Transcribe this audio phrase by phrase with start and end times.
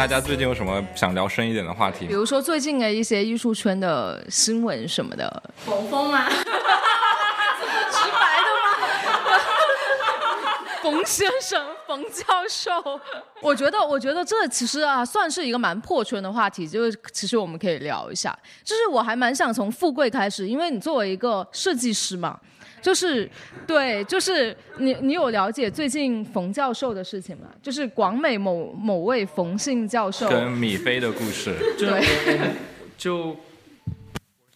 [0.00, 2.14] 大家最近有什么想聊深一点的话题比？
[2.14, 6.26] 如说最近的一些艺术圈的新闻什么的，冯峰吗？
[6.26, 6.46] 直白
[8.40, 8.62] 的吗？
[10.82, 12.98] 冯先生，冯教授，
[13.42, 18.34] 我觉得，我觉得这其实啊，算是一个蛮破圈的话题，就是其实我们可以聊一下。
[18.64, 22.40] 就是我还蛮想从富贵开始，因为你作为一个设计师嘛，
[22.80, 23.30] 就是
[23.66, 27.48] 对，就是你你有了解最近冯教授的事情吗？
[27.62, 32.02] 就是广美某某位冯姓教授，跟米菲的故事，就对
[32.96, 33.36] 就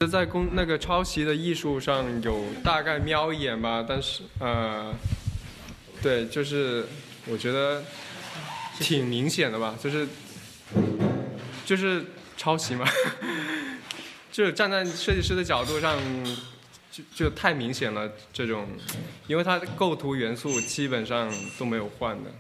[0.00, 4.94] 就在公那个抄袭的艺术上有大概瞄一眼吧，但是呃，
[6.02, 6.86] 对，就是
[7.28, 7.82] 我觉得
[8.80, 10.08] 挺明显的吧，就是
[11.66, 12.04] 就是
[12.36, 12.86] 抄袭嘛，
[14.32, 15.98] 就是站在设计师的角度上。
[16.94, 18.68] 就就太明显了，这种，
[19.26, 21.28] 因为它的构图元素基本上
[21.58, 22.30] 都没有换的。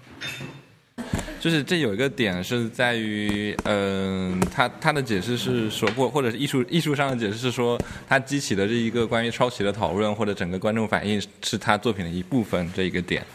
[1.40, 7.76] 就是这有一个点是在于，嗯、他他的解释是说，或或者是艺术艺术上的解释是说，
[8.08, 13.26] 他激起的这一个关于抄袭的讨论，或者整个观众反应是他作品的一部分这一个点。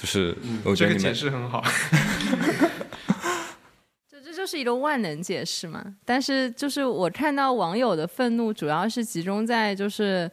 [0.00, 1.62] 就是我觉这个解释很好。
[4.50, 5.84] 是一个万能解释嘛。
[6.04, 10.30] 但是就是我看到网友的愤怒，主要是集中在就是。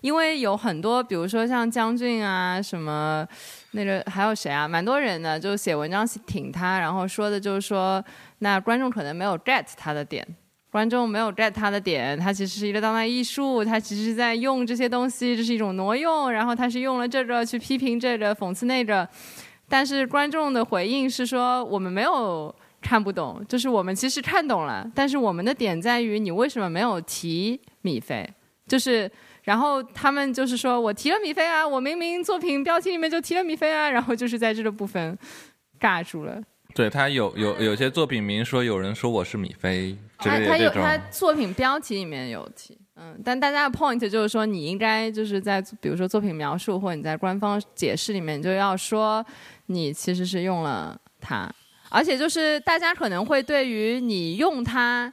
[0.00, 3.26] 因为有很多，比如说像将军啊，什么
[3.72, 8.00] 那个还有谁啊，蛮多人呢，就写文章挺他，然后说的就是说，
[8.38, 10.24] 那观众可能没有 get 他的点，
[10.70, 19.06] 观众没有 get 他的点，他其实是一个当代艺术，他其实是在用这些东西，这是一种挪用，然后他是用了这个去批评这个，讽刺那个，
[19.68, 28.28] 但是观众的回应是说，我们没有看不懂，就是我们其实看懂了，但是我们的点在于你为什么没有提米菲，
[28.66, 29.10] 就是。
[29.44, 35.16] 然后他们就是说我提了米菲啊，我明明作品标题里面就提了米菲啊，然后就是在这个部分
[35.80, 36.38] 尬住了。
[36.74, 49.24] 对他有有有些作品名说有人说我是米菲之他他有他作品标题里面有提，嗯，但大家的 point 就是说你应该就是在比如说作品描述或者你在官方解释里面就要说
[49.66, 51.50] 你其实是用了它，
[51.90, 55.12] 而且就是大家可能会对于你用它。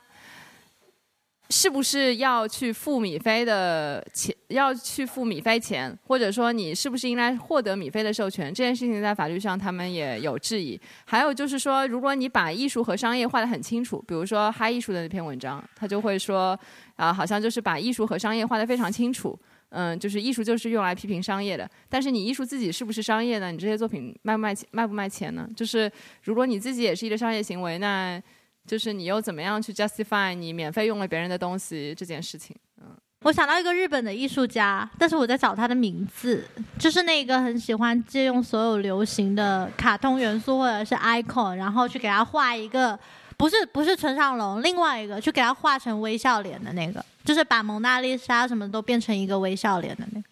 [1.52, 4.36] 是不是要去付米菲的钱？
[4.48, 8.52] 要去付米菲钱，或者说你是不是应该获得米菲的授权？
[8.52, 10.78] 这件事情在法律上他们也有质疑。
[11.06, 16.60] 还有就是说，如果你把艺术和商业画得很清楚，比如说嗨艺术的那篇文章，他就会说
[16.96, 19.38] 啊、好像就是把艺术和商业画得非常清楚。
[19.76, 23.52] 嗯，就是艺术就是用来批评商业的，但是你艺术自己是不是商业呢？
[23.52, 24.68] 你这些作品卖不卖钱？
[24.72, 25.48] 卖不卖钱呢？
[25.56, 25.92] 就是
[26.24, 28.22] 如果你自己也是一个商业行为，那
[28.66, 32.56] 就是你又怎么样去 justify 你免费用了别人的东西这件事情？
[32.82, 32.88] 嗯
[33.24, 36.48] 我想到一个日本的艺术家，但是我在找他的名字，
[36.78, 43.00] 就是那个很喜欢借用所有流行的卡通元素或者是 icon，然后去给他画一个，
[43.38, 50.28] 不是不是村上龙，另外一个去给他画成微笑脸的那个，就是把蒙娜丽莎什么都变成一个微笑脸的那个，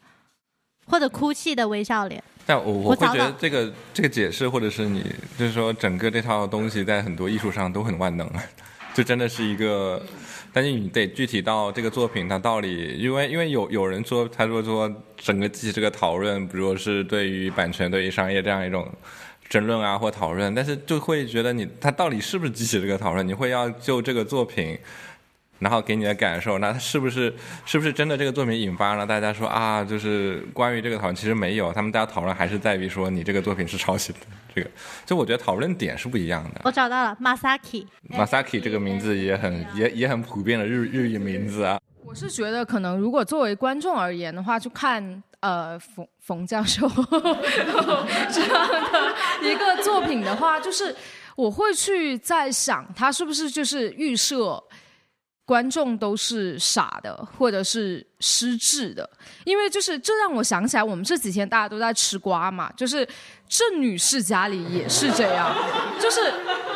[0.88, 2.24] 或者哭泣的微笑脸。
[2.46, 5.04] 但我我会觉得这个这个解释，或者是你
[5.38, 8.30] 就是说整个这套东西在很多艺术上都很万能，
[8.94, 10.02] 就真的是一个，
[10.52, 18.90] 但是你得具体到这个作品它到底，因为因为有有人说他说说整个自己这个讨论，比如说是对于版权、对于商业这样一种。
[19.50, 23.28] 争论啊，或讨论，但是就会觉得你他到底是不是激起这个讨论？
[23.28, 24.78] 你会要就这个作品，
[25.60, 27.34] 然后给你的感受，那他是不是
[27.66, 34.20] 是不是真的这个作品引发了大家说啊，就是关于这个讨论其实没有，他们大家讨论还是在于说你这个作品是抄袭的，
[34.56, 34.70] 这个
[35.06, 36.62] 就我觉得讨论点是不一样的。
[36.64, 41.80] 我找到了 Masaki，Masaki 这个名字也很也也很普遍的日日语名字啊，
[42.14, 46.88] 我是觉得可能如果作为观众而言的话，就看呃冯冯教授
[48.32, 50.96] 这样的一个作品的话，就是
[51.36, 54.64] 我会去在想，他是不是就是预设
[55.44, 59.10] 观众都是傻的，或者是失智的？
[59.44, 63.04] 因为就是这让我想起来，我们这几天大家都在吃瓜嘛，就是
[63.50, 65.52] 郑女士家里也是这样，
[66.00, 66.32] 就是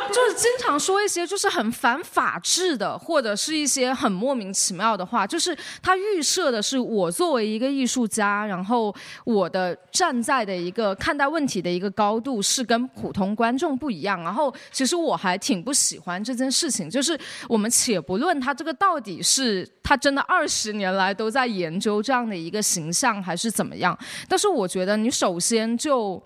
[0.08, 8.94] 就是经常说一些就是很反法治的，或者是一些很莫名其妙的话，就是他预设的是我作为一个艺术家，然后
[9.26, 14.22] 我的站在的一个看待问题的一个高度是跟普通观众不一样。
[14.24, 26.22] 然后其实我还挺不喜欢这件事情，就是我们且不论他这个到底是他真的二十年来都在研究这样的一个形象，还是怎么样，但是我觉得你首先就。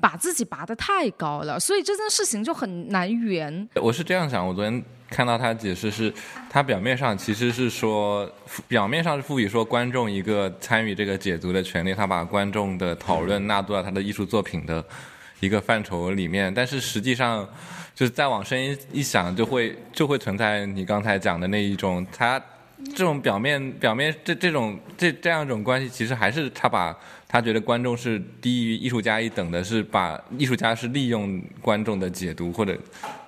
[0.00, 3.68] 把自己拔得太高了，所以这件事情就很难圆。
[3.74, 6.12] 我是这样想，我昨天看到他解释是，
[6.48, 8.30] 他表面上其实是说，
[8.68, 14.84] 表面上是赋予说观众一个参与这个解读的权利，他把观众的讨论纳入到他的艺术作品的
[15.40, 17.44] 一个范畴里面，但是实际上
[17.92, 22.40] 就是再往深一想，就会就会存在你刚才讲的那一种，他
[22.94, 26.96] 这种表面表面这这种这这样一种关系，其实还是他把
[27.28, 32.76] 他觉得观众是低于艺术家一等的，是把艺术家是利用观众的解读或者。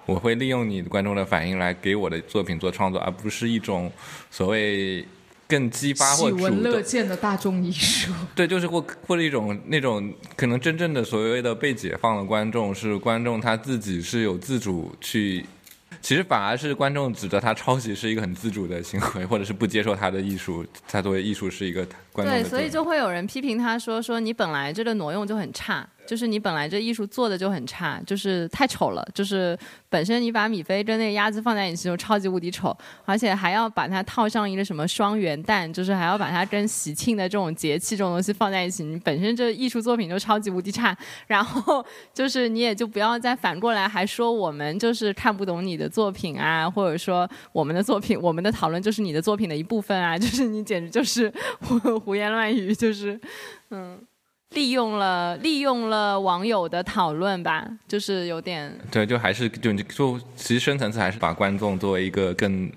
[0.07, 3.93] 我会利用你观众的反应来给我的作品做创作，而不是一种
[4.29, 5.07] 所谓
[5.47, 6.83] 更激发或喜闻乐。
[6.83, 8.13] 见的大众艺术。
[8.35, 15.47] 对，就是或或者一种那种可能真正的所谓的被解放的观众，是观众他自己是有自主去，
[16.03, 29.57] 其实反而是观众指责他抄袭是一个很自主的行为，或者是不接受他的艺术，他作为艺术是一个观众对，所以就会有人批评他说说你本来这个挪用就很差，就是你本来这艺术做的就很差，就是太丑了，就是
[29.89, 40.97] 本身你把米菲跟那个鸭子放在一起就超级无敌丑，而且还要把它套上一个什么双元旦，就是还要把它跟喜庆的这种节气这种东西放在一起，你本身这艺术作品就超级无敌差，
[41.29, 53.21] 然后就是你也就不要再反过来还说我们就是看不懂你的作品啊，或者说我们的作品，我们的讨论就是你的作品的一部分啊，就是你简直就是胡胡言乱语，就是
[53.71, 53.99] 嗯。
[54.51, 62.71] 利用了利用了网友的讨论吧，就是有点对，就还是就你就其实深层次还是把观众作为一个更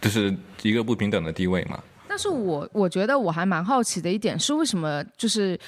[0.00, 1.82] 就是一个不平等的地位嘛。
[2.08, 5.58] 但是我我觉得我还蛮好奇的一点是，为什么就是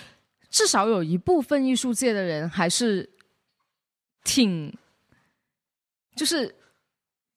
[0.50, 3.08] 至少有一部分艺术界的人还是
[4.24, 4.70] 挺，
[6.14, 6.54] 就是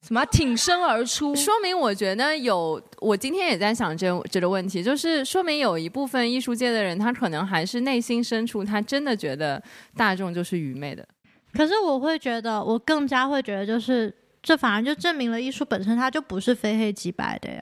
[0.08, 9.62] 什么挺身而出，说明我觉得有，我今天也在想这这个问题，就是说明有一部分艺术界的人，他可能还是内心深处，他真的觉得
[9.96, 11.08] 大众就是愚昧的。
[11.54, 17.62] 可是我会觉得，我更加会觉得，就是这反而就证明了艺术本身它就不是非黑即白的呀，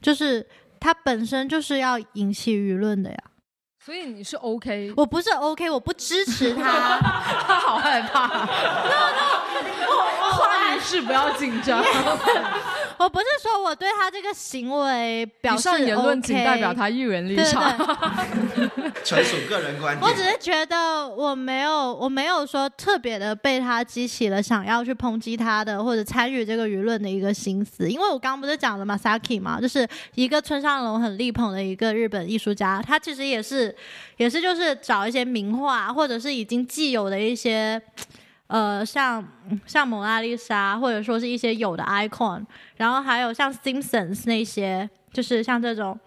[0.00, 0.44] 就是
[0.80, 3.16] 它本身就是要引起舆论的呀。
[3.84, 6.98] 所以你是 OK，我不是 OK，我不支持他。
[7.00, 8.28] 他 好害怕。
[8.28, 9.42] no no，
[9.88, 10.31] 话
[10.82, 11.82] 语是不要紧张。
[12.98, 17.76] 我不是说我对他这个行为表示以上言论仅代表他一人立对场。
[19.02, 20.08] 纯属个人观点。
[20.08, 33.74] 我只是觉得我没有，我没有说特别的被他激起了想要去抨击他的或者参与这个舆论的一个心思，因为我刚刚不是讲了嘛，Saki 嘛，就是一个村上隆很力捧的一个日本艺术家，他其实也是
[34.16, 37.80] 也是就是找一些名画或者是已经既有的一些。
[38.52, 39.26] 呃，像
[39.64, 42.44] 像蒙娜丽莎，或者说是一些有的 icon，
[42.76, 45.98] 然后还有像 Simpsons 那些，就是像这种，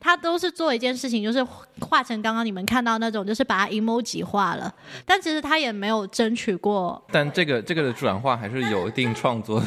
[0.00, 1.46] 他都是做一件事情，就是
[1.78, 4.74] 画成刚刚你们看到那种，就是把它 emoji 化了，
[5.06, 7.00] 但其实他也没有争取过。
[7.12, 9.66] 但这个这个的转化还是有一定创作的。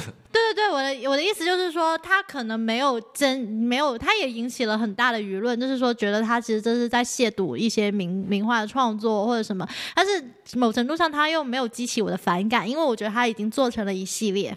[0.56, 14.56] 对，我的我的意思就是说，他可能没有真没有，他也引起了很大的舆论，就是说觉得他其实这是在亵渎一些名名画的创作或者什么，但是某程度上他又没有激起我的反感，因为我觉得他已经做成了一系列。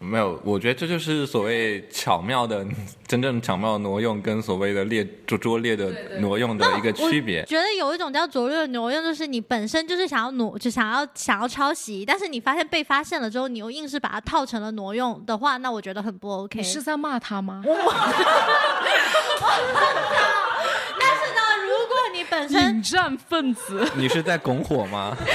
[0.00, 2.64] 没有，我觉得这就是所谓巧妙的、
[3.08, 7.44] 真正巧妙的挪用，跟所谓的劣拙拙劣的挪用的一个区别。
[7.44, 16.60] 觉得有一种叫拙劣的挪用，就是你本身就是想要挪，就想要想要抄袭，但是你发现被发现了之后，你又硬是把它套成了挪用的话，那我觉得很不 OK。
[16.60, 17.62] 你是在骂他吗？
[17.66, 17.74] 我
[21.00, 23.84] 但是呢，如果你本身引战分子。
[23.96, 25.16] 你是在拱火吗？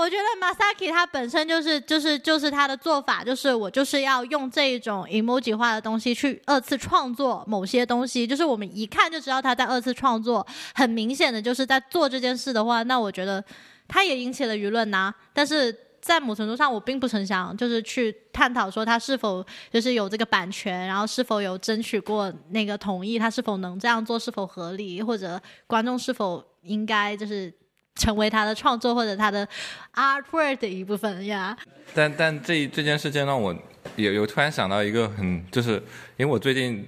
[0.00, 13.44] 我觉得 Masaki 他本身就是就是就是他的做法，就是我就是要用这一种 emoji 化的东西去二次创作某些东西，就是我们一看就知道他在二次创作，很明显的就是在做这件事的话，那我觉得
[13.86, 15.76] 他也引起了舆论呐、但是。
[16.02, 27.52] 在某程度上，我并不曾想就是去探讨说他是否就是有这个版权，然后是否有争取过那个同意，他是否能这样做，是否合理，或者观众是否应该就是
[27.96, 29.46] 成为他的创作或者他的
[29.94, 31.56] artwork 的一部分呀。
[31.94, 33.54] 但但这这件事情让我
[33.96, 35.82] 有有突然想到一个很，就是
[36.16, 36.86] 因为我最近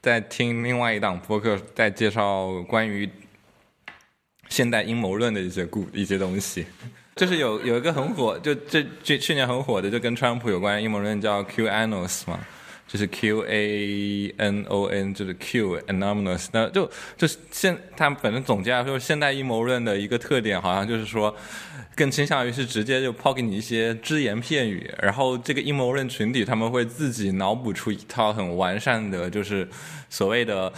[0.00, 3.08] 在听另外一档播客，在介绍关于
[4.48, 6.66] 现代阴谋论的一些故一些东西。
[7.16, 12.40] 就是有有一个很火，就这这去年很火的，就跟川普有关阴谋论叫 QAnon 嘛，
[12.92, 16.48] 就是 Q A N O N，就是 Q anonymous。
[16.52, 21.34] 那就就是现他们本身总结来说，现代阴谋论的一个特点，好像就是说，
[21.94, 29.68] 更倾向于是直接就抛给你一些只言片语，然后这个阴谋论群体他们会自己脑补出一套很完善的，就是
[30.08, 30.72] 所谓的。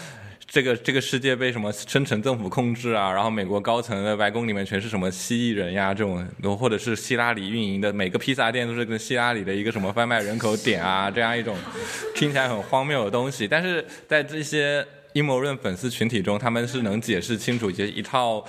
[0.53, 3.11] 这个这个世界被什么深层政府控制啊？
[3.11, 5.95] 然后美国高层的白宫里面全是什么蜥蜴人呀？
[5.95, 6.29] 这种，
[6.59, 11.11] 或者是希拉里运营的每个披萨店都是跟希拉里的一个什么贩卖人口点啊？
[11.11, 11.57] 这样一种
[12.15, 18.45] 听起来很荒谬的东西，但是在这些阴谋论粉丝群体中，他们是能解释清楚一一套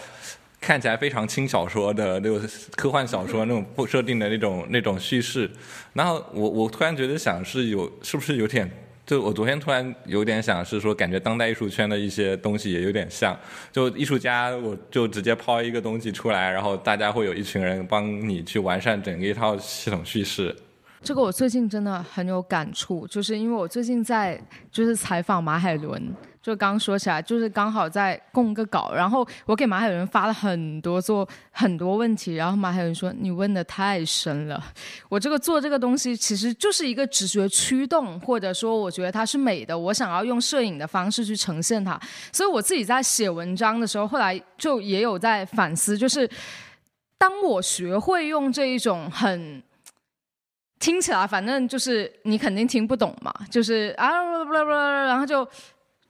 [0.60, 2.42] 看起来非常轻小说的那种
[2.76, 5.50] 科幻小说那种不设定的那种那种叙事，
[5.94, 8.70] 然后我我突然觉得想是有是不是有点，
[9.06, 13.38] 就我昨天突然有点想是说，感觉当代艺术圈的一些东西也有点像，
[13.72, 20.56] 就艺术家我就直接抛一个东西出来，然后大家会有一群人帮你去完善整个一套系统叙事。
[21.04, 24.42] 这个我最近真的很有感触，就是因为我最近在
[24.72, 26.02] 就是采访马海伦，
[26.42, 34.64] 就刚说起来，就是刚好在供个稿，然后我给马海伦发了很多做很多问题，然后马海伦说你问的太深了，
[35.10, 42.00] 我这个做这个东西其实就是一个直觉驱动，或者说我觉得它是美的，我想要用摄影的方式去呈现它，
[42.32, 46.30] 所以我自己在写文章的时候，后来就也有在反思，就是
[47.18, 49.62] 当我学会用这一种很。
[50.84, 54.10] 听起来反正就是你肯定听不懂嘛，就是啊，
[55.08, 55.48] 然后就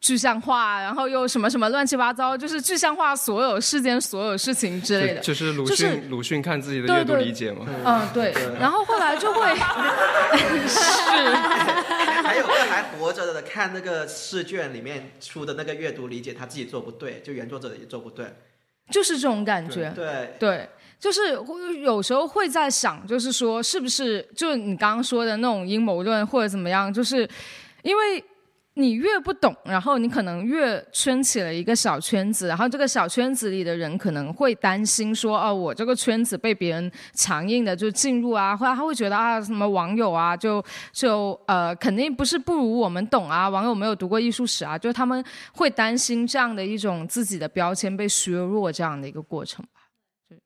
[0.01, 5.19] 具象化，然后又什么什么乱七八糟，就是具象化所有世间所有事情之类的。
[5.21, 7.67] 就是鲁迅，鲁迅看自己的阅读理解嘛。
[7.85, 8.33] 嗯，对。
[8.59, 9.45] 然后后来就会
[10.67, 10.79] 是，
[12.25, 18.25] 还有个还活着的，看那个试卷里面出的那个阅读理解，他自己做不对，就原作者也做不对，
[18.89, 19.93] 就是这种感觉。
[19.95, 20.67] 对对。
[21.03, 21.37] 就是
[21.81, 26.93] 有时候会在想，就是说，是不是就是你刚刚说的那种阴谋论或者怎么样？
[26.93, 27.29] 就是
[27.81, 28.23] 因为
[28.75, 49.65] 你越不懂，然后你可能越圈起了一个小圈子，然后这个小圈子里的人可能会担心说，哦，我这个圈子被别人强硬的就进入啊，或者他会觉得啊，什么网友啊，就就呃，肯定不是不如我们懂啊，网友没有读过艺术史啊，就他们会担心这样的一种自己的标签被削弱这样的一个过程。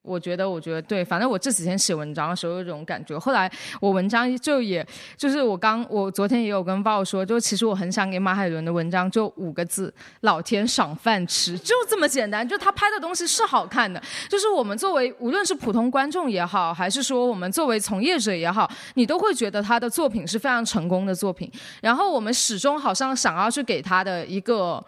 [0.01, 3.17] 我觉得，我觉得对，反正我这几天写文章的时候有这种感觉。
[3.17, 3.51] 后来
[3.81, 4.85] 我文章就也
[5.17, 12.47] 就是我刚我昨天也有跟报说，就其实我很想给马海伦的文章就五个字：老天赏饭吃，就这么简单。
[12.47, 21.51] 就他拍的东西是好看的，就是我们作为无论是普通观众也好，还是说我们作为从业者也好，你都会觉得他的作品是非常成功的作品。
[21.81, 24.83] 然后我们始终好像想要去给他的一个，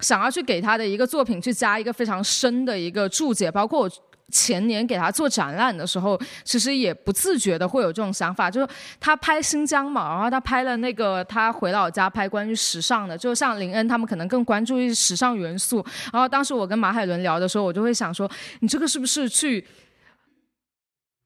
[0.00, 3.90] 想要去给他的一个作品去加一个非常深的一个注解，包括我。
[4.32, 8.68] 前年给他做展览的时候，其实也不自觉的会有这种想法，就是
[8.98, 15.84] 他拍新疆嘛，然后他拍了那个他回老家拍关于时尚的，就像林恩他们可能更关注于时尚元素。
[16.12, 18.28] 然后当时我跟马海伦聊的时候，我就会想说，
[18.60, 19.64] 你这个是不是去，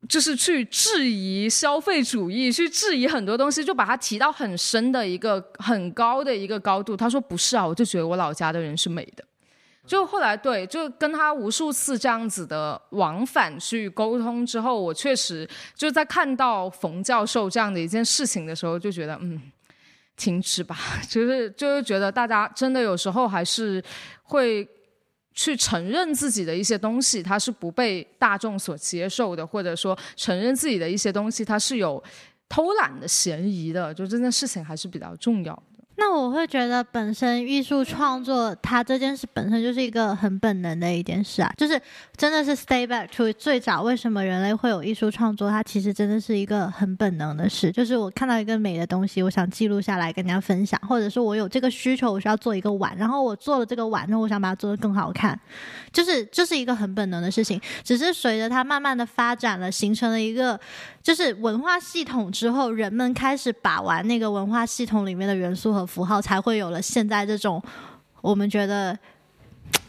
[0.07, 6.95] 就是去质疑消费主义，去质疑很多东西，就把它提到很深的一个很高的一个高度。
[6.95, 9.25] 他说不是啊，我就觉得我老家的人是美的。
[9.91, 19.51] 就后来对，就跟他无数次这样子的往返去沟通之后，我确实就在看到冯教授这样的一件事情的时候，就觉得嗯，
[20.17, 20.79] 停止吧，
[21.11, 23.83] 就是就是觉得大家真的有时候还是
[24.23, 24.65] 会
[25.35, 32.01] 去承认自己的一些东西，它是不被大众所接受的，或者说承认自己的一些东西它是有
[32.49, 35.61] 偷懒的嫌疑的，就这件事情还是比较重要。
[36.00, 41.78] 那我会觉得，本身艺术创作它这件事本身就是一个很本能的一件事啊，就是
[42.16, 55.38] 真的是 stay back to 最早为什么人类会有艺术创作，它其实真的是一个很本能的事，就是我看到一个美的东西，我想记录下来跟大家分享，或者是我有这个需求，我需要做一个碗，然后我做了这个碗，然后我想把它做得更好看，
[55.92, 60.59] 就是就是一个很本能的事情，只是随着它慢慢的发展了，形成了一个。
[61.02, 67.62] 就是文化系统之后，人们开始把玩那个文化系统里面的元素和符号，才会有了现在这种
[68.21, 68.97] 我们觉得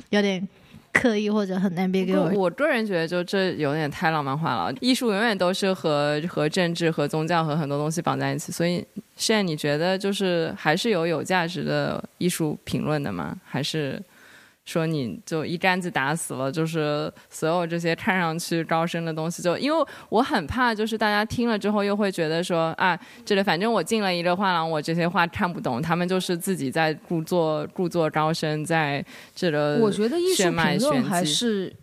[0.09, 0.47] 有点
[0.93, 2.33] 刻意或者很 ambiguous。
[2.33, 4.73] 我个人觉得，就这有点太浪漫化了。
[4.79, 8.51] 艺术永远都是和和政治、和宗教和很多东西绑在一起。
[8.51, 13.35] 所以，现在你觉得就是还是有有价值的艺术评论的吗？
[13.45, 14.01] 还是？
[14.63, 29.03] 说你就一竿子打死了，就是所有这些看上去高深的东西，就因为我很怕，就是大家听了之后又会觉得说啊，这个反正我进了一个画廊，我这些画看不懂，他们就是自己在故作故作高深，在
[29.35, 31.75] 这个我觉得艺术评论还是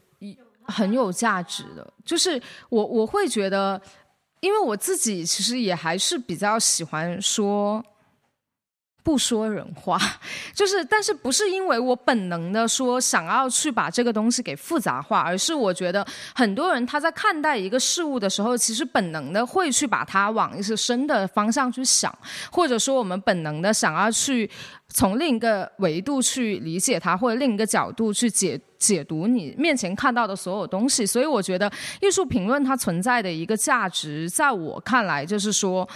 [0.62, 3.80] 很有价值的，就是我我会觉得，
[4.40, 7.84] 因为我自己其实也还是比较喜欢说。
[9.08, 9.98] 不说人话，
[10.52, 22.14] 就是，但是不是因为我本能的说想要去把这个东西给复杂化，而是我觉得很多人他在看待一个事物的时候，其实本能的会去把它往一些深的方向去想，
[22.52, 24.50] 或者说我们本能的想要去
[24.88, 31.06] 从另一个维度去理解它，或者另一个角度去解解读你面前看到的所有东西。
[31.06, 31.72] 所以我觉得
[32.02, 35.88] 艺术评论它存在的一个价值，在我看来就是说，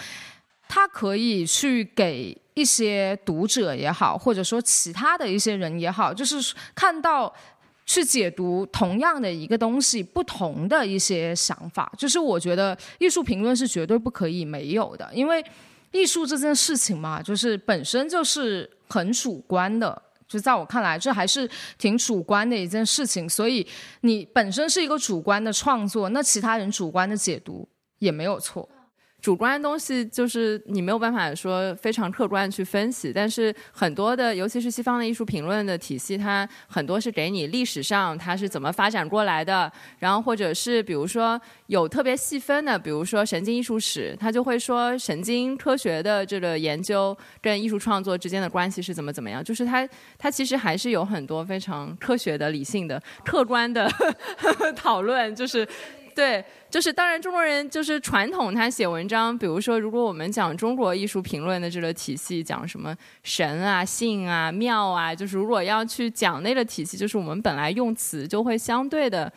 [0.66, 2.34] 它可以去给。
[2.54, 7.32] 一些读者也好，或者说其他的一些人也好，就是看到
[7.86, 15.44] 去解读同样的一个东西，不同的一些想法，就是我觉得艺术评论是绝对不可以没有的，因为
[15.90, 23.66] 艺术这件事情嘛，就是本身就是很主观的，就在我看来，这还是挺主观的一件事情，所以
[24.02, 27.68] 你本身是一个主观的创作，那其他人主观的解读
[27.98, 28.68] 也没有错。
[29.22, 49.88] 主观的东西就是你没有办法说非常客观去分析，但是很多的，尤其是西方的艺术评论的体系，它很多是给你历史上它是怎么发展过来的，然后或者是比如说有特别细分的，比如说神经艺术史，它就会说神经科学的这个研究跟艺术创作之间的关系是怎么怎么样，就是它
[50.18, 53.88] 它其实还是有很多非常科学的、理性的、客观的
[54.74, 55.64] 讨论，就是
[56.14, 56.44] 对。
[56.70, 69.30] 就是当然，中国人就是传统，他写文章，比如说，如果我们讲中国艺术评论的这个体系，讲什么神啊、性啊、妙啊，就是如果要去讲那个体系，就是我们本来用词就会相对的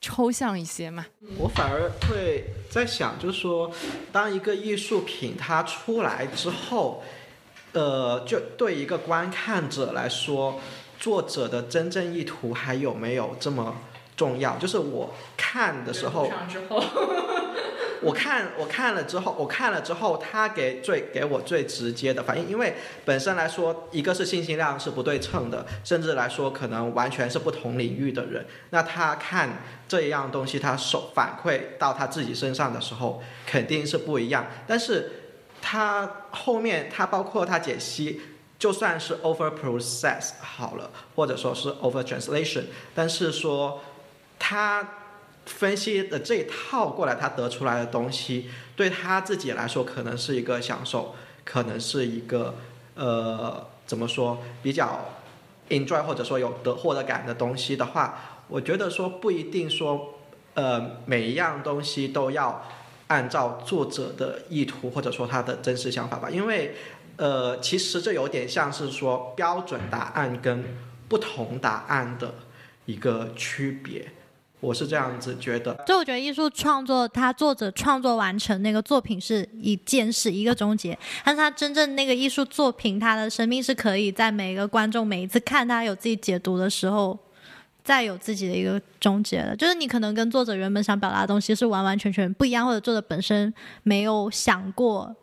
[0.00, 1.04] 抽象一些嘛。
[1.38, 3.68] 我反而会在想，就是说，
[4.12, 7.02] 当一个艺术品它出来之后，
[7.72, 10.60] 呃，就对一个观看者来说，
[11.00, 13.76] 作者的真正意图还有没有这么？
[14.16, 16.30] 重要就是我看的时候，
[18.02, 34.46] 我看我看了之后，我看了之后，他给最给我最直接的反应，因为本身来说，一个是信息量是不对称的，甚至来说可能完全是不同领域的人，那他看这一样东西，他手反馈到他自己身上的时候，肯定是不一样。
[34.66, 35.12] 但是
[35.60, 38.22] 他后面他包括他解析，
[38.58, 43.82] 就算是 over process 好了，或者说是 over translation，但是说。
[44.38, 44.88] 他
[45.44, 51.14] 分析的这一套过来，他得出来的东西，对他自己来说可能是一个享受，
[51.44, 52.56] 可能是一个
[52.94, 55.12] 呃怎么说比较
[55.68, 60.18] enjoy 或者说有得获得感的东西的话，我觉得说不一定说
[60.54, 62.66] 呃每一样东西都要
[63.06, 66.74] 按照作者的意图或者说他的真实想法吧，因为
[67.16, 70.64] 呃其实这有点像是说标准答案跟
[71.08, 72.34] 不同答案的
[72.86, 74.10] 一个区别。
[74.58, 80.98] 我是这样子觉得，就我觉得艺术创作，它作者创作完成那个作品是一件事，一个终结。
[81.22, 87.16] 但是他真正那个艺术作品，它的生命是可以在每一个观众每一次看他有自己解读的时候，
[87.84, 89.54] 再有自己的一个终结的。
[89.54, 95.14] 就是你可能跟作者原本想表达的东西是完完全全不一样，或者作者本身没有想过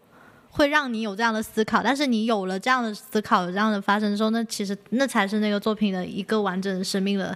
[0.51, 7.35] 会让你有这样的思考，但是你有了这样的思考，这样的发生的时候，那其实那才是那个作品的一个完整的生命了。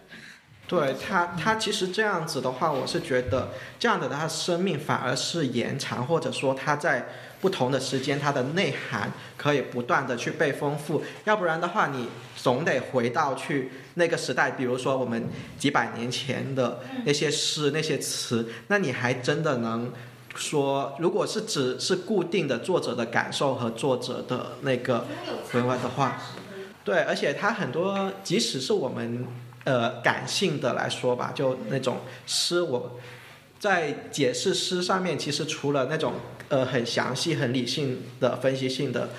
[0.67, 7.07] 对他，他其实这样子的话，我是觉得这样的他生命反而是延长，或者说他在
[7.39, 11.01] 不同的时间，它的内涵可以不断的去被丰富。
[11.23, 19.89] 要不然的话，你总得回到去那个时代，比如说我们几百年前的那些诗、那些词，那你还真的能
[20.35, 25.05] 说，如果是只是固定的作者的感受和作者的那个
[25.53, 26.19] 文化的话，
[26.83, 29.25] 对，而且他很多，即使是我们。
[29.67, 32.97] 呃，感性的来说吧，就那种诗，我
[33.59, 36.13] 在解释诗上面，其实除了那种
[36.47, 39.09] 呃很详细、很理性的分析性的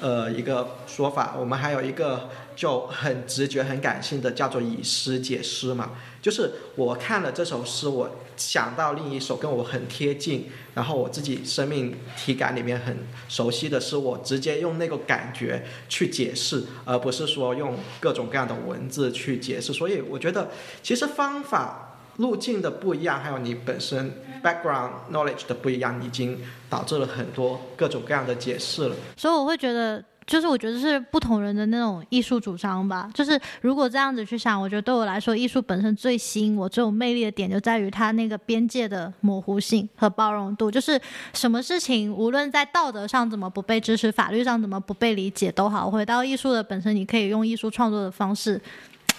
[0.00, 5.90] 呃一个说法，我们还有一个就很直觉、很感性的，叫做以诗解诗嘛。
[6.22, 12.96] 就是我看了这首诗，我想到另一首跟我很贴近，然后我自己生命体感里面很
[13.28, 19.74] 熟悉的是，我直接用那个感觉去解释，而不是说用各种各样的文字去解释。
[19.74, 20.48] 所以我觉得，
[20.82, 24.10] 其实方法路径的不一样，还有你本身
[24.42, 28.96] background knowledge 的不一样，已经导致了很多各种各样的解释了。
[29.18, 30.02] 所以我会觉得。
[30.30, 33.10] 就是我觉得是不同人的那种艺术主张吧。
[33.12, 40.70] 就是如果这样子去想，我觉得对我来说，艺术本身最吸引我、最有魅力的点就在于它那个边界的模糊性和包容度。
[40.70, 41.00] 就是
[41.34, 48.60] 什么事情，无论在道德上怎么不被支持，法律上怎么不被理解都好，回到艺术的本身，你可以用艺术创作的方式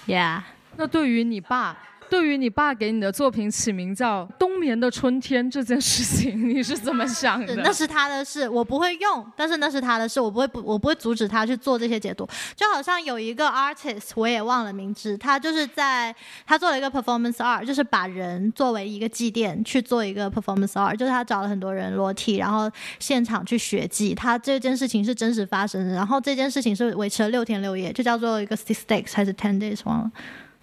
[0.07, 0.39] ，Yeah。
[0.77, 1.77] 那对于你爸？
[2.11, 7.55] 对于你爸给你的作品起名叫《冬眠的春天》这件事情，你是怎么想的？
[7.63, 12.27] 那是他的事，我不会用，但是那是他的事，我不会不，我不会阻止他去做这些解读。
[12.53, 16.13] 就好像有一个 artist，我也忘了名字，他就是在
[16.45, 22.69] 他做了一个 performance art，就是把人作为一个祭奠去做一个 performance art，就是他找了很多人裸体，然后
[22.99, 24.13] 现场去血祭。
[24.13, 30.11] 他这件事情是真实发生的，然后这件事情是维持了六天六夜，就叫做一个 six days 还是 ten days 忘了。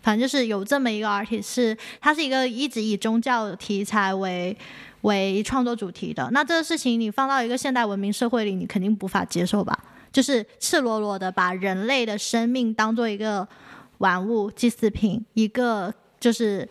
[0.03, 4.57] 反正就是有这么一个 artist，是他是一个一直以宗教题材为
[5.03, 6.29] 为创作主题的。
[6.33, 9.79] 那这个事情你放到一个现代文明社会里，你肯定无法接受吧？
[10.11, 13.47] 就是赤裸裸的把人类的生命当做一个
[13.99, 16.67] 玩物、祭祀品，一个就是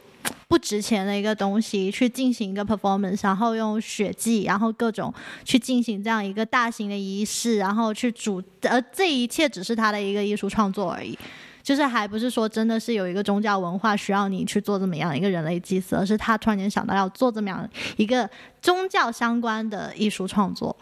[0.47, 5.13] 不值钱的一个东西去进行一个 performance，然后用血祭，然后各种
[5.45, 11.17] 去进行这样一个大型的仪式，然后去主，而这一切只是他的一个艺术创作而已。
[11.67, 18.29] 就是还不是说真的是有一个宗教文化需要你去做这么样一个人类祭祀，而是他突然间想到要做这么样一个
[18.61, 20.73] 宗教相关的艺术创作。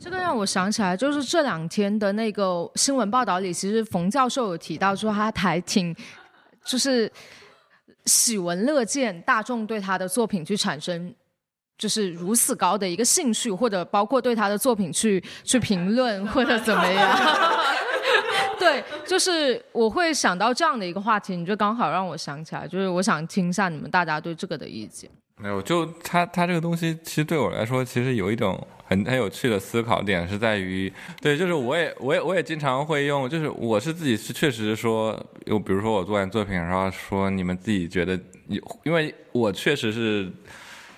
[0.00, 5.94] 这个让我想起来，就是这两天的那个新闻报道里，其实冯教授有提到说，他还挺
[6.64, 7.12] 就是
[8.06, 11.14] 喜闻乐见大众对他的作品去产生
[11.76, 17.18] 就是如此高的一个兴趣，或者包括对他的作品去去评论或者怎么样。
[18.62, 25.10] 对，就是我会想到这样的一个话题，你就刚好让我想起来，就是我想听一下你们大家对这个的意见。
[25.36, 38.16] 没有，就他他这个东西，其实对我来说，其实有一种很很有趣的思考点，是在于，对，就是我也我也我也经常会用，就是我是自己是确实说，又比如说我做完作品，然后说你们自己觉得，
[38.84, 40.30] 因为我确实是。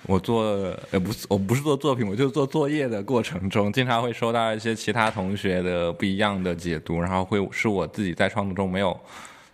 [0.07, 0.43] 我做
[0.91, 8.99] 呃不是我不是做作品，我就做作业的过程中，经常会收到一些其他同学的不一样的解读，然后会是我自己在创作中没有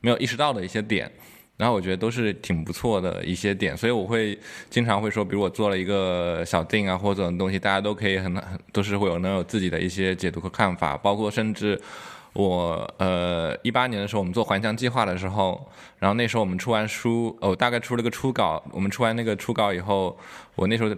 [0.01, 1.09] 没有意识到的一些点，
[1.57, 4.37] 然后我觉得都是挺不错的一些点，所以我会
[4.69, 11.79] 经常会说，比如我做了一个小定啊或者东西，大家都可以很很都是会有能有自己的一些解读和看法，包括甚至。
[12.33, 18.63] 我呃一八年的时候，我们做环墙计划的时候，然后那时候我们出完书，哦，大概出了个初稿。
[18.71, 20.17] 我们出完那个初稿以后，
[20.55, 20.95] 我那时候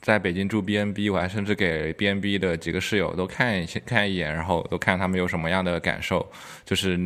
[0.00, 6.26] 在北京住 B N B，我还甚至给 B N B 的几个室友都看一看一眼，然后都看他们有什么样的感受。
[6.64, 6.98] 就是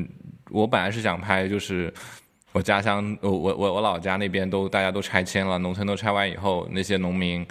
[0.51, 1.93] 我本来是想拍，就是
[2.53, 7.45] 我家乡，我我我我老家那边都大家都拆迁了，农村都拆完以后，那些农民。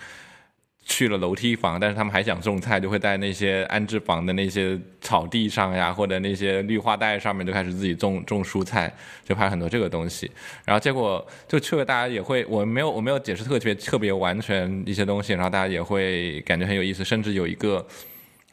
[0.86, 8.94] 去了楼梯房，但是他们还想种菜，就会在那些安置房的那些草地上呀，或者那些绿化带上面，就开始自己种种蔬菜，
[9.24, 10.30] 就拍很多这个东西。
[10.66, 17.86] 然后结果就去了，大家也会，我没有我没有解释特别特别完全一些东西，然后大家也会感觉很有意思，甚至有一个。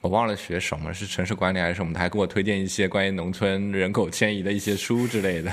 [0.00, 1.92] 我忘了学什么，是城市管理还是什么？
[1.92, 5.52] 他还给我推荐一些关于农村人口迁移的一些书之类的。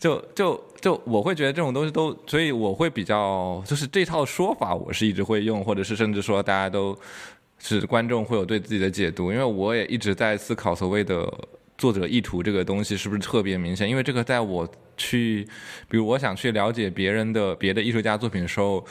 [0.00, 6.98] 就 就就，我会觉得这种东西都，所以我会比较，就是这套说法，我是一直会用，或者是甚至说大家都
[7.58, 11.32] 是观众会有对自己的解读，因为我也一直在思考所谓的
[11.78, 15.46] 作者意图这个东西是不是特别明显，因为这个在我去，
[15.88, 18.84] 比如我想去了解别人的别的艺术家作品的时候。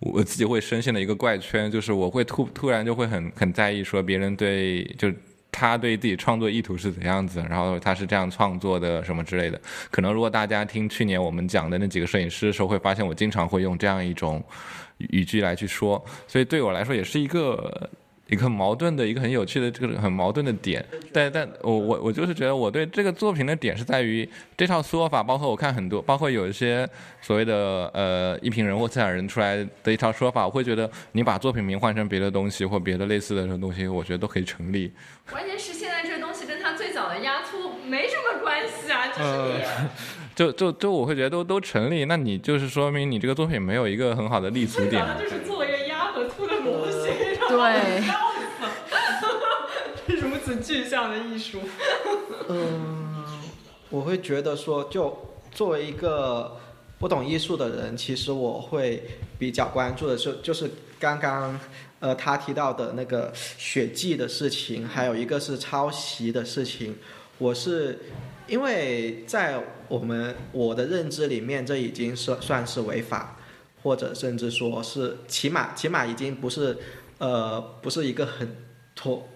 [0.00, 5.10] 我自己会深陷的一个怪圈，就是我会突突然就会很很在意说别人对就
[5.50, 9.60] 他对自己创作意图是怎样子，然后他是这样创作的什么之类的。
[9.90, 14.42] 可能如果大家听去年我们讲的那几个摄影师的时候，会发现我经常会用这样一种
[14.98, 17.90] 语句来去说，所以对我来说也是一个。
[18.28, 26.88] 一个矛盾的一个很有趣的这个很矛盾的点，但但我我我就是觉得我对这个作品的点是在于这套说法，包括我看很多，包括有一些
[27.20, 34.90] 所谓的呃一评人或策展人出来的一套说法，我会觉得你把作品名换成别的东西或别的类似的这种东西，我觉得都可以成立。
[35.30, 39.88] 关键是现在这个东西跟他最早的压缩没什么关系啊，就是你。
[40.34, 45.00] 就就就我会觉得都都成立，那你就是说明你这个作品没有一个很好的立足点。
[45.16, 45.38] 就是
[50.06, 51.60] 对，如此具象的艺术。
[52.48, 53.24] 嗯，
[53.88, 55.16] 我会觉得说，就
[55.50, 56.58] 作为一个
[56.98, 59.02] 不懂艺术的人，其实我会
[59.38, 61.58] 比较关注的是，就是刚刚
[62.00, 66.96] 呃他提到的那个血迹的事情，还有一个是抄袭的事情。
[67.38, 67.98] 我是
[68.46, 73.38] 因为在我们我的认知里面，这已经是算是违法，
[73.82, 76.76] 或者甚至说是起码起码已经不是。
[77.24, 78.54] 呃，不是一个很
[78.94, 79.26] 妥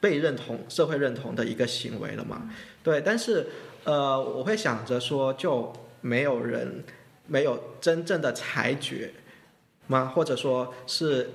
[0.00, 2.50] 被认同、社会认同的一个行为了嘛？
[2.82, 3.46] 对，但是
[3.84, 6.82] 呃，我会想着说，就没有人
[7.28, 9.12] 没有真正的裁决
[9.86, 10.10] 吗？
[10.12, 11.30] 或者说是，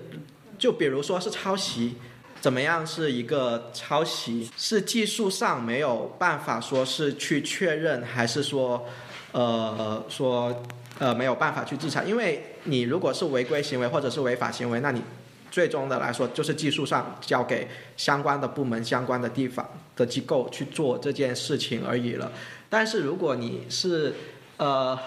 [0.58, 1.96] 就比如说是抄袭，
[2.42, 4.52] 怎么样是一个抄袭？
[4.58, 8.86] 是技术上没有办法说是去确认，还是说
[9.32, 10.62] 呃说
[11.00, 12.04] 呃没有办法去制裁？
[12.04, 15.02] 因为你如果是违规行为或者是违法行为，那你。
[15.50, 22.32] 最终的来说，就是技术上交给相关的部门、相关的地方的机构去做这件事情而已了。
[22.70, 24.14] 但是如果你是，
[24.58, 24.98] 呃，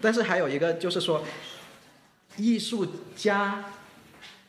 [0.00, 1.22] 但是还有一个就是说，
[2.36, 3.64] 艺术家。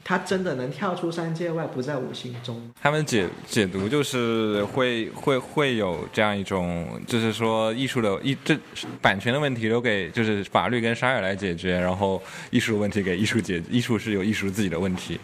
[0.04, 2.62] 他真的能跳出三界外，不在五行中？
[2.82, 8.58] 他们解解读就是会会会有这样一种，就是说艺术的艺这
[9.02, 15.18] 版权的问题留给就是法律跟商业来解决，然后艺术问题给艺术解，艺术是有艺术自己的问题。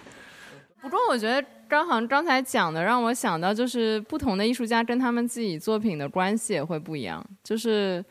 [0.81, 7.21] 不过我觉得张航刚才讲的让我想到，就是不同的艺术家跟他们自己作品的关系也会不一样。
[7.43, 8.03] 就是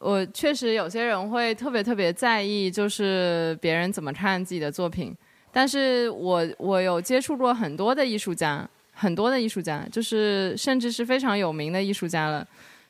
[0.00, 5.16] 我确实有些人会特别特别在意，就是别人怎么看自己的作品。
[5.54, 12.44] 但是我我有接触过很多的艺术家，很多的艺术家，就是甚至是非常有名的艺术家了。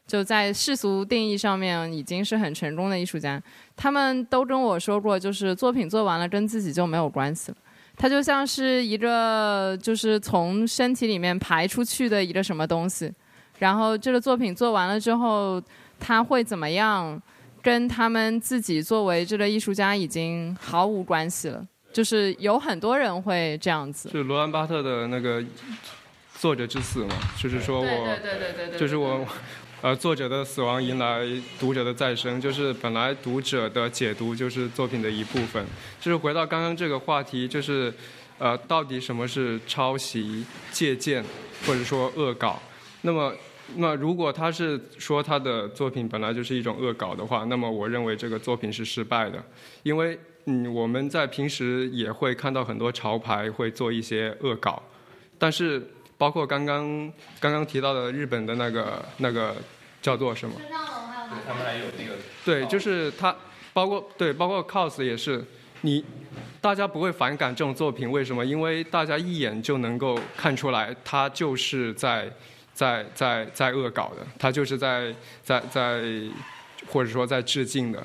[0.07, 3.43] 就在世俗定义上面已经是很成功的艺术家，
[3.77, 7.57] 他们都跟我说过，就是作品做完了跟自己就没有关系了，
[7.97, 13.13] 它就像是一个就是从身体里面排出去的一个什么东西，
[13.59, 15.63] 然后这个作品做完了之后，
[15.99, 17.21] 他会怎么样，
[17.63, 24.11] 跟他们自己作为这个艺术家已经毫无关系了，就是有很多人会这样子。
[24.11, 25.43] 是罗兰巴特的那个
[26.37, 29.27] 作者之死嘛，就是说我，对对对对对，就是我。
[29.81, 31.21] 呃，作者的死亡迎来
[31.61, 35.63] 读者的再生，就是本来读者的解读就是作品的一部分。
[36.01, 37.93] 就是回到刚刚这个话题，就是
[38.39, 41.23] 呃，到底什么是抄袭、借鉴
[41.67, 42.59] 或者说恶搞？
[43.03, 43.31] 那么，
[43.77, 49.43] 那如果他是说他的作品本来就是一种恶搞的话，那么我认为这个作品是失败的，
[49.83, 54.83] 因为嗯，我们在平时也会看到很多潮牌会做一些恶搞，
[55.39, 55.83] 但是。
[56.17, 59.53] 包括刚刚刚刚提到的日本的那个那个
[60.01, 60.55] 叫做什么？
[60.57, 62.13] 对他们还有那个。
[62.45, 63.35] 对，就是他，
[63.73, 65.45] 包括对，包括 cos 也是，
[65.81, 66.03] 你
[66.61, 68.45] 大家不会反感这种作品，为什么？
[68.45, 72.33] 因为大家一眼就能够看出来，他就是在
[72.75, 76.03] 在在在恶搞的，他就是在在在
[76.89, 78.05] 或者说在致敬的。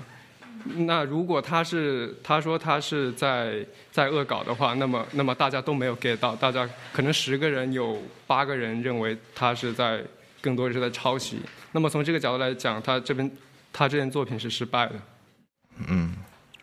[0.75, 10.03] 那如果他是他说他是在在恶搞的话，那么那么大家都没有 get 到，大家可能十个人有八个人认为他是在
[10.41, 11.39] 更多是在抄袭。
[11.71, 13.29] 那么从这个角度来讲，他这边
[13.71, 14.95] 他这件作品是失败的。
[15.87, 16.13] 嗯，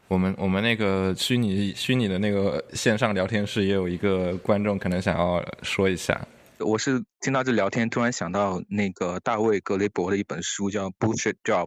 [0.09, 6.21] 我们我们那个虚拟虚拟的那个线上聊天室也有一个观众可能想要说一下。
[6.59, 11.67] 我是听到这聊天，突然想到那个大卫·格雷伯的一本书叫《Bullshit Jobs》，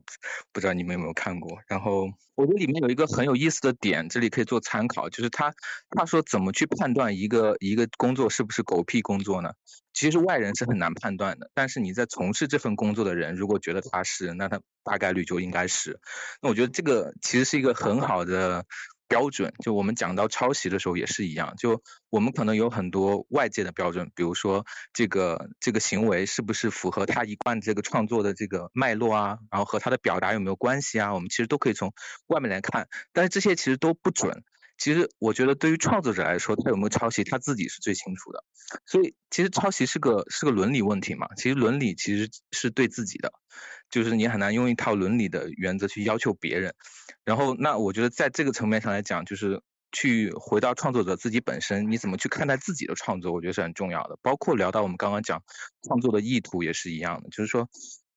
[0.52, 1.60] 不知道你们有没有看过。
[1.68, 5.54] 然后我觉得里面有一个很有意思的点，这里可以做参考，就是他
[5.92, 9.52] 他说怎么去判断一个一个工作是不是狗屁工作呢？
[9.94, 16.00] 其实外人是很难判断的，但是你在从事这份工作的人，如果觉得他是，那他大概率就应该是。
[16.42, 18.66] 那我觉得这个其实是一个很好的。
[19.10, 31.92] 标准就我们讲到抄袭的时候也是一样，就我们可能有很多外界的标准，比如说这个这个行为是不是符合他一贯这个创作的这个脉络啊，然后和他的表达有没有关系啊，我们其实都可以从
[32.28, 34.44] 外面来看，但是这些其实都不准。
[34.78, 38.46] 其实我觉得对于创作者来说，他有没有抄袭他自己是最清楚的。
[38.86, 43.34] 所以其实抄袭是个是个伦理问题嘛，其实伦理其实是对自己的。
[43.90, 46.74] 就是你很难用一套伦理的原则去要求别人，
[47.26, 54.18] 然后那我觉得在这个层面上来讲，就是去回到创作者自己本身，你怎么去看待自己的创作，我觉得是很重要的。
[54.22, 55.44] 包括聊到我们刚刚讲
[55.88, 57.70] 创作的意图也是一样的，就是说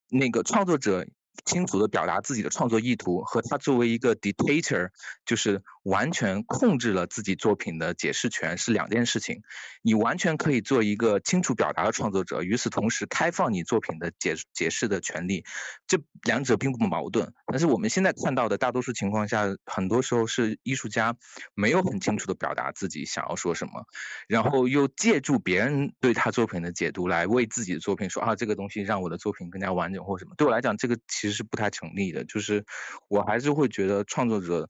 [0.08, 1.06] 那个创作者。
[1.44, 4.90] 清楚的表达自己的创作意图，和他作为一个 dictator，
[5.24, 9.42] 就是完全控制了自己作品的解释权是两件事情。
[9.82, 15.44] 你完全可以做一个清楚表达的创作者，与此同时开放你作品的解解释的权利，
[15.86, 17.32] 这两者并不矛盾。
[17.46, 21.16] 但是我们现在看到的大多数情况下，很多时候是艺术家
[21.54, 23.84] 没有很清楚的表达自己想要说什么，
[24.28, 30.34] 然后又借助别人对他作品的解读来为自己的作品说啊，这个东西让我的作品更加完整或什么。
[30.36, 30.98] 对我来讲，这个。
[31.22, 32.64] 其实是不太成立的，就是
[33.06, 34.66] 我还是会觉得创作者，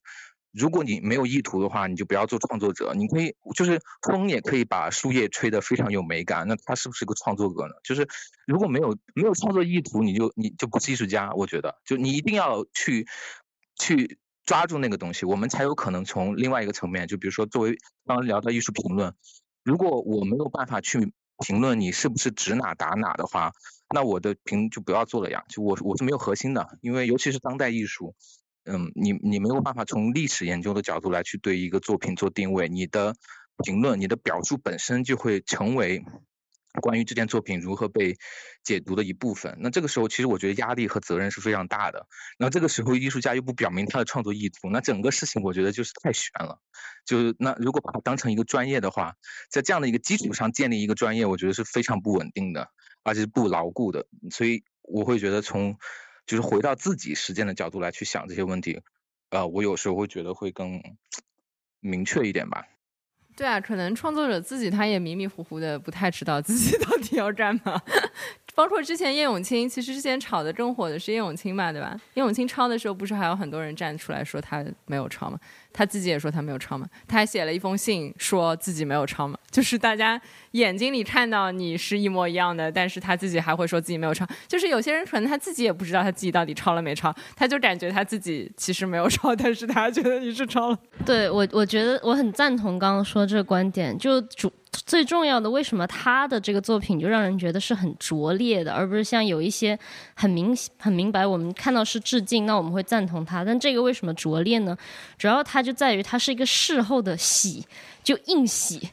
[0.52, 2.92] 如果你没有意图的话，你就不要做创作者。
[2.94, 7.74] 你可以，就是风也可以把树叶吹得非常有美感，那他是不是个创作者呢？
[7.82, 8.06] 就是
[8.46, 11.32] 如果没有没有创作意图，你就你就不是艺术家。
[11.32, 13.06] 我觉得，就你一定要去
[13.76, 19.14] 去抓住那个东西，我们才有可能从另外一个层面，就比如说作为刚刚聊到艺术评论，
[19.64, 21.14] 如果我没有办法去
[21.46, 23.52] 评论你是不是指哪打哪的话。
[23.92, 28.14] 那我的评就不要做了呀，就我我是没有核心的，因为尤其是当代艺术，
[28.64, 33.14] 嗯，你你没有办法从历史研究的角度来去对一个作品做定位，你的
[33.64, 36.02] 评论、你的表述本身就会成为
[36.81, 38.16] 关于这件作品如何被
[38.64, 39.59] 解读的一部分。
[39.61, 42.07] 那这个时候，其实我觉得压力和责任是非常大的。
[42.38, 46.59] 那这个时候，艺术家又不表明他的创作意图，那整个事情我觉得就是太悬了。
[47.05, 49.14] 就是那如果把它当成一个专业的话，
[49.50, 52.68] 在这样的一个基础上建立一个专业，我觉得是非常不稳定的。
[53.02, 55.76] 而且是不牢固的，所以我会觉得从
[56.26, 58.80] 就是回到自己实践的角度来去想这些问题，
[59.30, 60.82] 呃，我有时候会觉得会更
[61.80, 62.66] 明确一点吧。
[63.34, 67.82] 对啊，可能创作者自己他也迷迷糊糊的，不太知道自己到底要干嘛。
[68.54, 71.98] 包括之前叶永青，其实之前炒的更火的是叶永青吧，对吧？
[72.14, 75.38] 叶永青抄的时候，不是还有很多人站出来说他没有抄吗？
[75.72, 84.26] 他自己也说他没有抄嘛，他还写了一封信说自己没有抄嘛，就是大家眼睛里看到你是一模一样的，但是他自己还会说自己没有抄。
[84.46, 90.78] 就是有些人可能他自己也不知道他自己到底抄了没抄，他就感觉他自己其实没有抄， 但是他觉得你是抄了。
[91.06, 94.52] 对我，我觉得我很赞同刚刚说这个观点，就主
[94.87, 99.78] 最重要的，为什么他的这个作品就让人觉得是很拙劣的，而不是像有一些
[100.14, 103.44] 很明很明白，我们看到是致敬，那我们会赞同他。
[103.44, 104.76] 但这个为什么拙劣呢？
[105.18, 107.64] 主要它就在于它是一个事后的洗，
[108.02, 108.88] 就硬洗，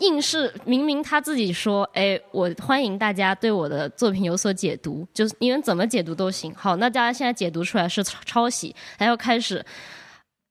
[0.00, 6.52] 硬是明明他自己说，哎，我欢迎大家对我的作品有所解读，就是你们怎么解读都行。
[6.56, 9.64] 好，那大家现在解读出来是抄袭，还要开始。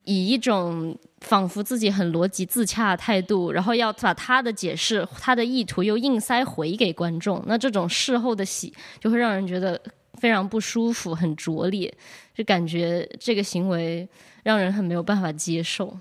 [0.09, 9.79] 以一种仿佛自己很逻辑自洽的态度，然后要把他的解释、他的意图又硬塞回给观众，那这种事后的洗就会让人觉得
[10.19, 11.93] 非常不舒服、很拙劣，
[12.33, 14.09] 就感觉这个行为
[14.41, 15.95] 让人很没有办法接受。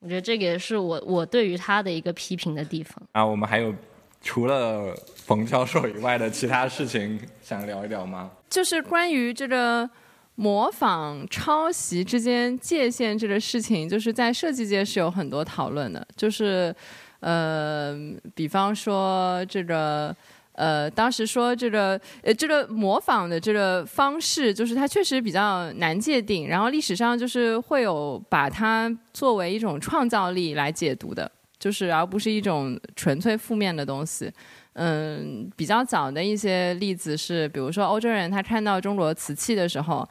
[0.00, 3.02] 我觉得这个也是我我对于他的一个批评的地方。
[3.12, 3.74] 啊，我们还有
[4.20, 8.30] 除了冯教授以外的其他事情想聊一聊吗？
[8.50, 9.88] 就是关于这个。
[10.36, 16.06] 模仿、抄袭之间界限这个事情，就是在设计界是有很多讨论的。
[16.14, 16.74] 就是，
[17.20, 17.98] 呃，
[18.34, 20.14] 比方说这个，
[20.52, 26.46] 呃，当时说这个，呃，这个模仿的这个方式，就是它确实比较难界定。
[26.46, 34.30] 然后历史上就是会有把它作为一种创造力来解读的，就是而不是一种纯粹负面的东西。
[34.78, 40.06] 嗯，比较早的一些例子是，比如说欧洲人他看到中国瓷器的时候，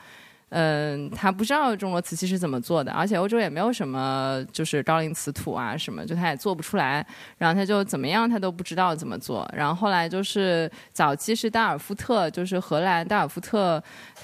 [0.49, 7.05] 嗯，他不知道中国瓷器是怎么做的，而且欧洲也没有什么就是高岭瓷土啊什么，就他也做不出来，
[7.37, 9.47] 然后他就怎么样他都不知道怎么做。
[9.55, 13.79] 然后后来就是早期是达尔夫特，就是荷兰达尔夫特，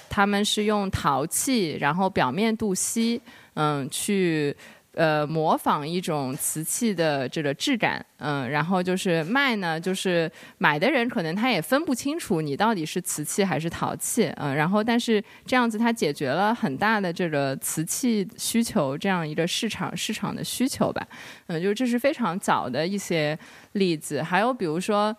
[0.08, 3.22] 他们是用陶器，然后表面镀锡，
[3.54, 4.56] 嗯，去。
[4.94, 21.06] 呃，模仿一种瓷器的这个质感，嗯，然后就是卖呢，就是买的人可能他也分不清楚你到底是瓷器还是陶器，嗯，然后但是这样子它解决了很大的这个瓷器需求这样一个市场市场的需求吧，
[21.46, 23.38] 嗯，就是这是非常早的一些
[23.72, 25.16] 例子，还有比如说，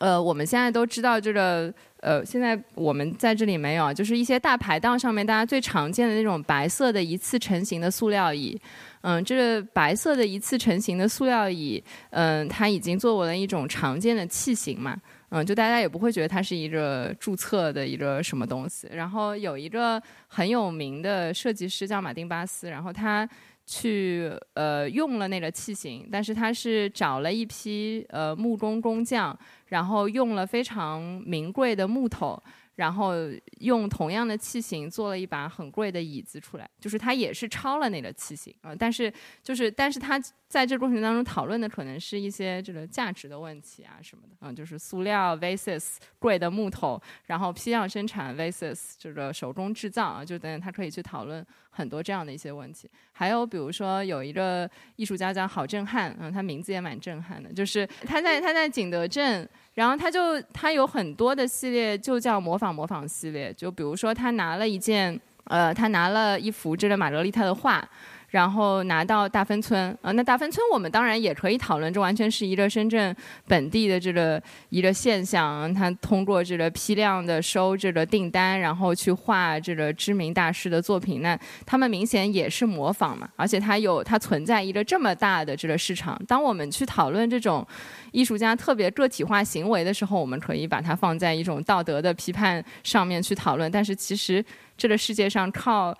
[0.00, 1.72] 呃，我们现在都知道这个。
[2.00, 8.56] 呃，现在我们在这里没有，就是一些大排档上面大家最常见的那种白色的一次成型的塑料椅，
[9.00, 14.96] 嗯，这个白色的一次成型的塑料椅，嗯，它已经作为了一种常见的器型嘛，
[15.30, 18.88] 嗯，就大家也不会觉得它是一个注册的一个什么东西。
[18.92, 23.28] 然后有一个很有名的设计师叫马丁巴斯，然后他
[23.68, 29.38] 去呃用了那个器型，但是他是找了一批呃木工工匠。
[29.68, 32.42] 然后用了非常名贵的木头，
[32.78, 33.12] 然后
[33.58, 39.12] 用同样的器型做了一把很贵的椅子出来，就是它也是抄了那个器型啊，但是
[39.42, 40.18] 就是但是它。
[40.48, 52.88] 在这过程当中讨论的可能是一些这个价值的问题啊什么的，嗯，就是塑料 vs 贵的木头，然后批量生产 vs 这个手工制造啊，就等等，他可以去讨论很多这样的一些问题。
[53.12, 59.46] 还有比如说有一个艺术家叫郝震撼，嗯，他名字也蛮震撼的，就是他在他在景德镇，
[59.78, 67.88] 然后他就他有很多的系列就叫模仿模仿系列，就比如说他拿了一件，呃，他拿了一幅这个玛格丽特的画。
[68.28, 73.14] 然后拿到大芬村啊，那大芬村我们当然也可以讨论，这完全是一个深圳
[73.46, 75.72] 本地的这个一个现象。
[75.72, 83.26] 他通过这个批量的收这个订单，然后去画这个知名大师的作品，那他们明显也是模仿嘛。
[83.34, 86.20] 而且它有它存在一个这么大的这个市场。
[86.28, 87.66] 当我们去讨论这种
[88.12, 93.72] 艺术家特别个体化行为的时候，我们可以把它放在一种道德的批判上面去讨论。
[93.72, 94.44] 但是其实
[94.76, 95.96] 这个世界上靠。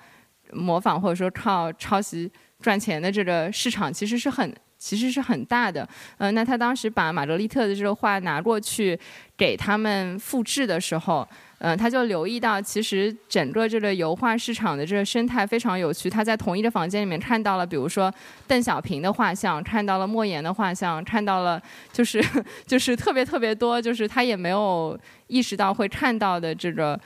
[0.52, 2.30] 模仿或者说靠抄袭
[2.60, 5.88] 赚钱的这个市场其实是很其实是很大的。
[6.18, 8.98] 呃，那他当时把玛格丽特的这个画拿过去
[9.36, 11.26] 给他们复制的时候，
[11.58, 16.08] 嗯，他就留意到其实整个这个油画市场的这个生态非常有趣。
[16.08, 18.12] 他在同一个房间里面看到了，比如说
[18.46, 21.60] 邓小平的画像，看到了莫言的画像，看到了
[21.92, 22.24] 就是
[22.64, 24.96] 就是特别特别多，就是他也没有
[25.26, 26.98] 意识到会看到的这个。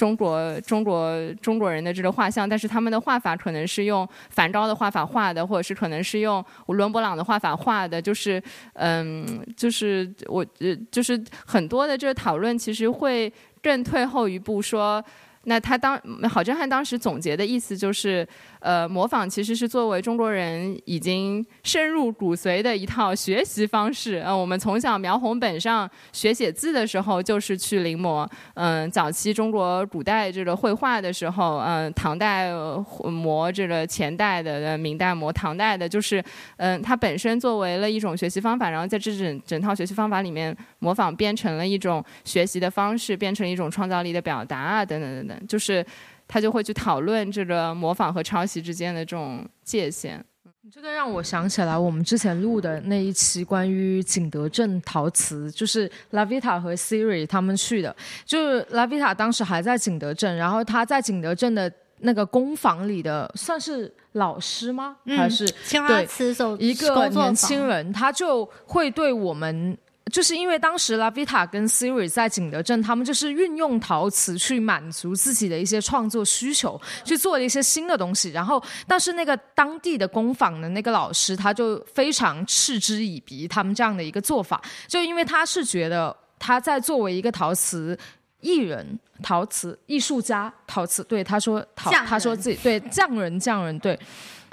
[0.00, 8.42] 中国中国中国人的这个画像，但是他们的画法可能是用梵高的画法画的，或者是可能是用伦勃朗的画法画的，就是
[8.72, 13.30] 嗯，就是我呃，就是很多的这个讨论其实会
[13.62, 15.04] 更退后一步，说
[15.44, 18.26] 那他当郝振汉当时总结的意思就是，
[18.60, 24.22] 呃，模仿其实是作为中国人已经深入骨髓的一套学习方式。
[24.24, 28.28] 呃，我们从小描红本上学写字的时候，就是去临摹。
[28.54, 36.22] 嗯、早期中国古代这个绘画的时候，嗯、唐代呃摹这个前代的，呃明代摹唐代的，就是
[36.58, 45.84] 嗯、它本身作为了一种学习方法，然后在这整整套学习方法里面，模仿变成了一种学习的方式，变成一种创造力的表达啊，等等等等，就是
[46.32, 50.24] 他就会去讨论这个模仿和抄袭之间的这种界限。
[50.72, 64.98] 这个让我想起来我们之前录的那一期关于景德镇陶瓷，就是 Lavita 和 Siri 他们去的，就是 Lavita 当时还在景德镇，然后他在景德镇的那个工坊里的算是老师吗？
[65.08, 69.76] 还是青花对瓷手一个年轻人，他就会对我们。
[70.10, 78.30] 就是因为当时 Lavita 跟 Siri 在景德镇，他们就是运用陶瓷去满足自己的一些创作需求，去做了一些新的东西。
[78.30, 87.98] 然后，但是那个当地的工坊的那个老师，他就非常嗤之以鼻他们这样的一个做法，就因为他是觉得他在作为一个陶瓷
[88.40, 93.98] 艺人、陶瓷艺术家、陶瓷，对他说陶他说自己对匠人匠人对。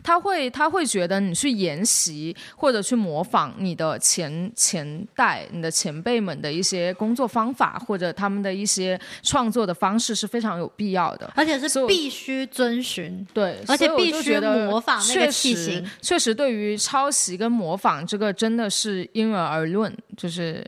[0.07, 11.29] 他会他会觉得你去研习或者去模仿你的前前代、你的前辈们的一些工作方法，或者他们的一些创作的方式是非常有必要的。
[11.35, 13.27] 而且是必须遵循。
[13.33, 20.65] 对，而且我必须模仿那个确实器型确实，对于抄袭跟模仿这个，真的是因人而论，就是。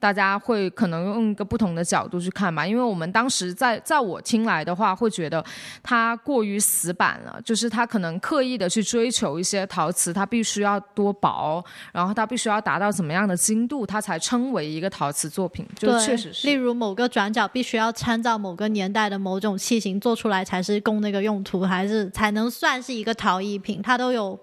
[0.00, 5.44] 大家会可能用一个不同的角度去看吧，因为我们当时在在我听来的话，会觉得
[5.82, 16.46] 它过于死板了，就是它可能刻意的去追求一些陶瓷，它必须要多薄，然后它必须要达到怎么样的精度，它才称为一个陶瓷作品，就，确实是。
[16.46, 24.38] 例如某个转角必须要参照某个年代的某种器型做出来才是供那个用途，还是才能算是一个陶艺品，它都有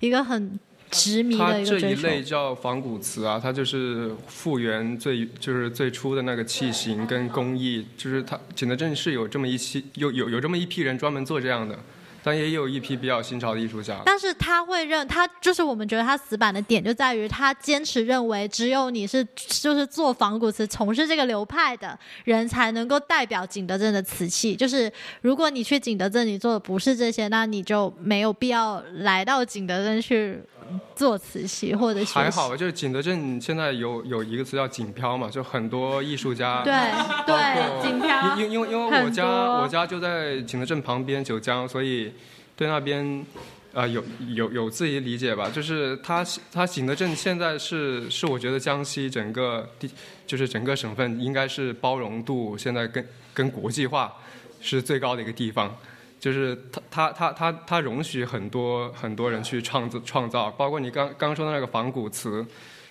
[0.00, 0.60] 一个很
[0.90, 1.80] 执迷的一个。
[1.80, 11.78] 这一类叫仿古瓷啊，它就是复原最就是最初的那个器型跟工艺，就是它景德镇是有这么一期有有有这么一批人专门做这样的，
[12.22, 14.00] 但也有一批比较新潮的艺术家。
[14.04, 24.56] 但是他会认他就是我们觉得他死板的点就在于他坚持认为只有你是就是做仿古瓷从事这个流派的人才能够代表景德镇的瓷器。
[24.56, 24.90] 就是
[25.22, 30.40] 如果你去景德镇你做的不是这些，那你就没有必要来到景德镇去
[30.94, 36.72] 做瓷器或者还好，就是景德镇现在有有一个词叫景漂嘛，就很多艺术家对
[37.26, 42.12] 对景漂因因因为因为我家我家就在景德镇旁边九江，所以
[42.56, 43.24] 对那边
[43.74, 44.02] 啊、有
[44.34, 45.48] 有有自己理解吧。
[45.48, 49.88] 就是它它景德镇现在是是我觉得江西整个地
[50.26, 54.12] 就是整个省份应该是包容度现在跟跟国际化
[54.60, 55.76] 是最高的一个地方。
[56.18, 62.44] 就是它它它它它容许很多很多人去创造创造，包括你刚刚说的那个仿古词，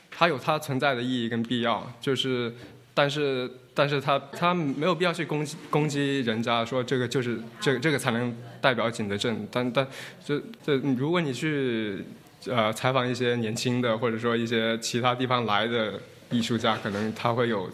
[0.10, 2.54] 它有它存在的意义跟必要，就是，
[2.94, 9.86] 但是但是它它没有必要去攻击攻击人家，说这个就是这个这个才能代表景德镇，但但
[10.26, 12.04] 这这如果你去
[12.46, 16.00] 呃采访一些年轻的或者说一些其他地方来的
[16.32, 17.70] 艺术家，可能他会有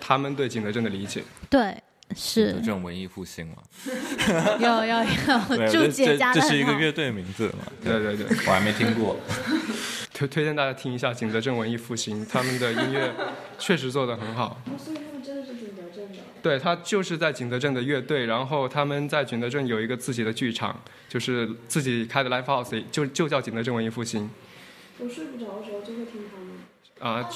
[0.00, 1.22] 他们对景德镇的理解。
[1.48, 1.74] 对
[2.16, 3.56] 是这种文艺复兴嘛，
[4.58, 5.04] 有有
[5.56, 7.70] 对有注这这解加的这是一个乐队名字嘛？
[7.84, 9.16] 对对对，我还没听过。
[10.14, 13.12] 推推荐大家听一下景德镇文艺复兴，他们的音乐
[13.58, 14.60] 确实做得很好。
[14.76, 16.18] 所以他们真的是景德镇的。
[16.42, 24.28] 对他就是在景德镇的乐队，然后他们在景德镇有一个自己的剧场，就是自己开的 live house，就就叫景德镇文艺复兴
[24.98, 26.58] 我睡不着的时候就会听他们。
[26.98, 27.30] 啊，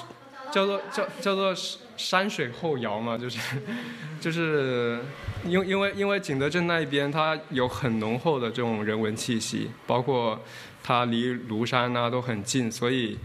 [0.50, 1.54] 叫做叫叫做
[2.02, 3.38] 山水后摇嘛，就是
[4.20, 4.98] 就是
[5.44, 10.38] 因因为因为景德镇那一边它有很浓厚的这种人文气息，包括
[10.82, 13.18] 它离庐山啊都很近，所以。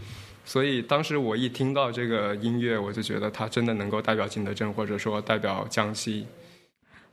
[0.49, 6.25] 所以当时我一听到这个音乐，我就觉得它真的能够代表景德镇，或者说代表江西。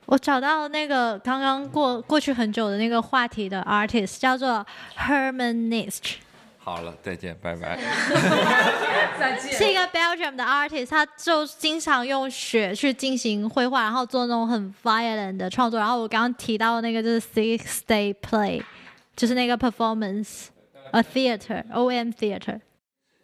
[0.05, 4.65] 我找到那个刚刚过过去很久的那个话题的 artist，叫做
[4.97, 6.13] Herman Nist，
[6.65, 7.77] 好了，再见，拜拜。
[9.19, 15.79] 再见是一个 Belgium 的 artist，他就经常用雪去进行绘画，然后做那种很 violent 的创作。
[15.79, 18.63] 然后我刚刚提到的那个就是 Six Day Play，
[19.15, 22.59] 就是那个 performance，a theater，O M theater。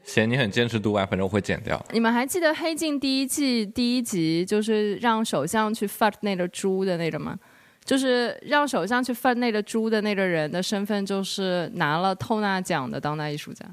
[0.03, 1.83] 嫌你很坚持读完，反正我会剪掉。
[1.91, 7.35] 你们还记得《黑镜》第一季第一集就是让首相去 fuck 那个猪的那个吗？
[7.84, 13.65] 就是让首相去 fuck 那个猪的那个人的身份，就是拿了透纳奖的当代艺术家。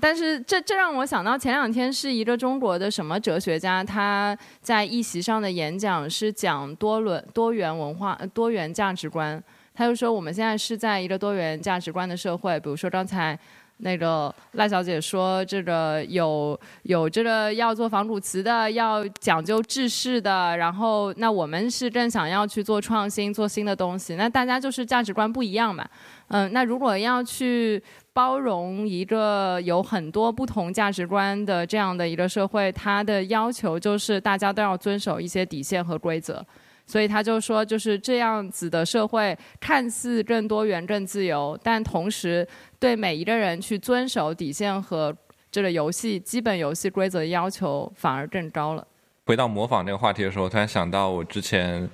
[0.00, 9.42] 但是这这让我想到前两天是一个中国的什么哲学家，他在一席上的演讲是讲多轮多元文化、多元价值观。
[9.74, 13.38] 他就说我们现在是在一个多元价值观的社会，比如说刚才
[13.84, 24.14] 那个赖小姐说，这个有有这个要做仿古词的，要讲究制式的，然后那我们是更想要去做创新，做新的东西。
[24.14, 25.84] 那大家就是价值观不一样嘛，
[26.28, 36.44] 嗯，那如果要去包容一个有很多不同价值观的这样的一个社会，它的要求就是大家都要遵守一些底线和规则。
[36.86, 42.46] 所以他就说，就是这样子的社会看似更多元、更自由，但同时
[42.78, 45.14] 对每一个人去遵守底线和
[45.50, 48.86] 这个游戏基本游戏规则的要求反而更高了。
[49.26, 51.88] 回到模仿这个话题的时候，突然想到我之前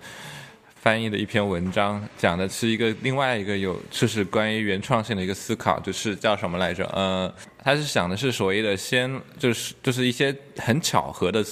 [0.76, 6.84] 翻译的一篇文章，讲的是一个另外一个有就是关于原创性的一个思考，就是叫什么来着？
[6.86, 7.32] 呃，
[7.62, 11.44] 他是想的是所谓的先就是就是一些很巧合的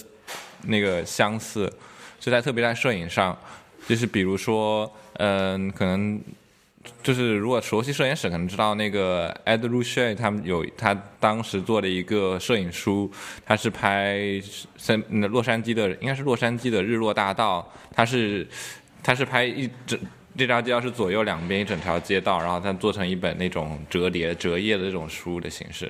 [0.62, 1.70] 那个相似，
[2.18, 3.36] 就在特别在摄影上，
[3.86, 6.20] 就是比如说，嗯、可能
[7.02, 13.10] 就是如果熟悉摄影史，可能知道那个 Ed Ruscha 他们有他当时做的一个摄影书，
[13.44, 14.18] 他是拍
[14.76, 18.46] 森嗯洛杉矶的，应该是洛杉矶的日落大道，他是
[19.02, 19.98] 他是拍一整。
[20.38, 25.86] 这条街道是左右两边一整条街道，然后它做成一本那种折叠折页的这种书的形式，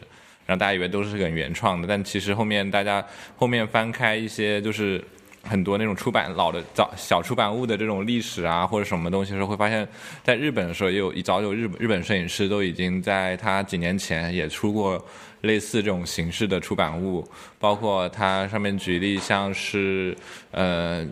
[0.46, 3.04] 然后大家以为都是很原创的，但其实后面大家
[3.36, 5.02] 后面翻开一些就是
[5.48, 9.86] 很多那种出版老的早小出版物的这种历史啊或者什么东西的时候，会发现，
[10.22, 15.02] 在日本的时候也有早有日本日本摄影师都已经在他几年前也出过
[15.42, 17.26] 类似这种形式的出版物，
[17.58, 20.16] 包括他上面举例像是
[20.50, 21.06] 呃。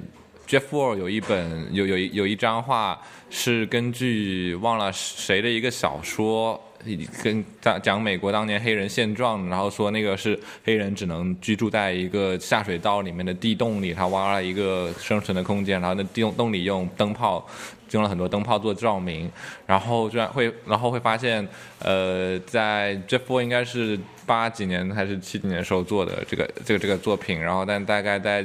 [0.47, 6.63] Jeff Wall 有一本有有有一张画是根据忘了谁的一个小说，
[7.23, 17.47] 跟讲讲美国当年黑人现状，然后说那个是黑人只能居住在一个下水道里面的地洞里，他挖了一个生存的空间，然后那地洞洞里用灯泡
[17.93, 19.31] 用了很多灯泡做照明，
[19.67, 21.47] 然后居然会然后会发现，
[21.79, 28.45] 呃，在 Jeff Wall 应该是八几年还是七几年时候做的这个这个这个作品，然后但大概在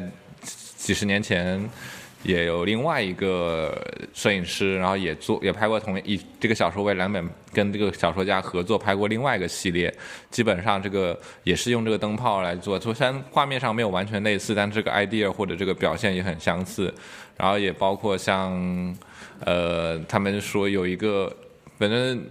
[0.78, 1.68] 几十年前，
[2.24, 3.76] 也有另外一个
[4.14, 9.94] 摄影师，然后也做也拍过同一这个小说为蓝本跟这个小说家合作拍过另外一个系列，
[10.30, 16.94] 基本上这个也是用这个灯泡来做，虽然画面上没有完全类似，但这个 idea 或者这个表现也很相似，
[17.38, 18.98] 然后也包括像
[19.46, 21.34] 呃他们说有一个
[21.78, 22.24] 反正。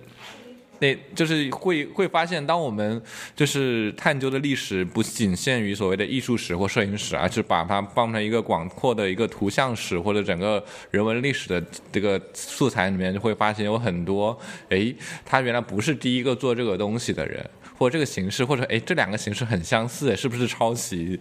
[0.81, 3.03] 那就是会会发现，当我们
[3.35, 17.45] 就是探究的历史不仅限于所谓的艺术史或摄影史，而是把它放成一个广阔的一个图像史或者整个人文历史的这个素材里面，就会发现有很多，诶，他原来不是第一个做这个东西的人，
[17.77, 21.19] 或者这个形式，或者诶，这两个形式很相似，是不是抄袭？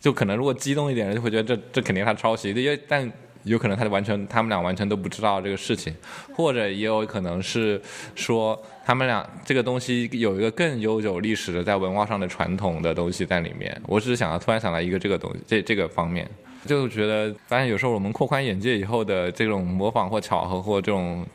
[0.00, 3.12] 就可能如果激动一点就会觉得这这肯定他抄袭，因为但。
[3.44, 5.94] 有可能他完全，他们俩完全都不知道这个事情，
[6.34, 7.80] 或者也有可能是
[8.14, 13.78] 说他们俩这个东西有一个更悠久历史的在文化上的传统的东西在里面。
[13.86, 16.26] 我只是想要突然想到一个这个东西，这这个方面，
[16.64, 21.26] 就觉得发现有时候我们扩宽眼界以后的这种模仿或巧合或这种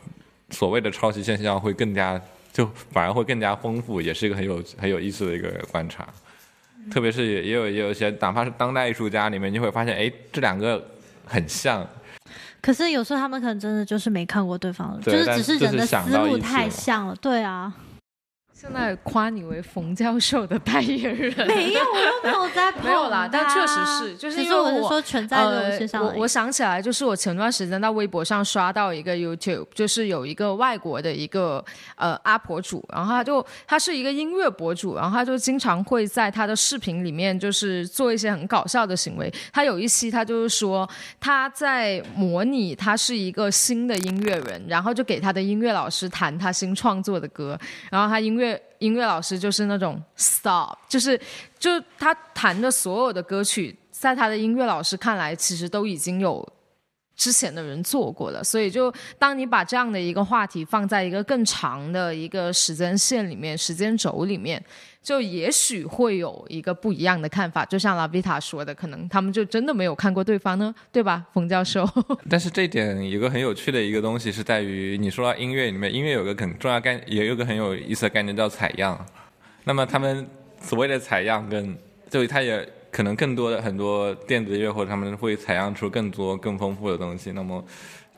[0.50, 2.20] 所谓的抄袭现象会更加
[2.52, 6.08] 就反而会更加丰富，也是一个很有很有意思的一个观察。
[6.90, 10.84] 特别是也也有也有一些哪怕是当代艺术家里面，你会发现哎这两个
[11.24, 11.86] 很像。
[12.62, 17.16] 可是有时候他们可能真的就是没看过对方就是只是人的思路太像了。
[17.20, 17.72] 对啊，
[18.60, 31.64] 现在夸你为冯教授的代言人，没有，我又没有在捧没有啦，但确实是，就是只因为是我是说存在我身上呃我我想起来，就是我前段时间在微博上刷到一个 YouTube，就是有一个外国的一个
[31.96, 39.32] 呃阿婆主，然后他就他是一个音乐博主，然后他就经常会在他的视频里面就是做一些很搞笑的行为。
[39.54, 40.86] 他有一期他就是说
[41.18, 47.58] 他在模拟他是一个新的音乐人，然后就给他的音乐老师弹他新创作的歌，
[47.90, 48.49] 然后他音乐
[48.80, 51.18] 音乐老师就是那种 stop，就是
[51.58, 56.46] 就他弹的所有的歌曲，在他的音乐老师看来，其实都已经有
[57.20, 58.42] 之前的人做过的。
[58.42, 64.62] 所以就当你把这样的一个话题放在一个更长的一个时间线里面、时间轴里面，
[65.02, 67.62] 就也许会有一个不一样的看法。
[67.66, 71.86] 就像拉维塔说的，可能他们就真的没有看过对方呢，对吧，冯教授？
[72.30, 78.98] 但是这一点有个很有趣的一个东西是在于，你说到音乐里面，音乐有个很重要概，也有个很有意思的概念叫采样。
[79.64, 80.26] 那么他们
[80.62, 81.76] 所谓的采样跟，
[82.08, 87.32] 就他也可能更多的很多电子乐或者他们会采样出更多更丰富的东西。
[87.32, 87.64] 那么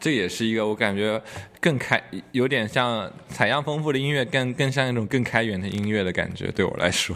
[0.01, 1.23] 这也是一个我感觉
[1.61, 2.03] 更开，
[2.33, 7.15] 有点像采样丰富的音乐，更更像一种更开源的音乐的感觉，对我来说，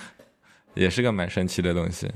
[0.74, 2.10] 也是个蛮神奇的东西。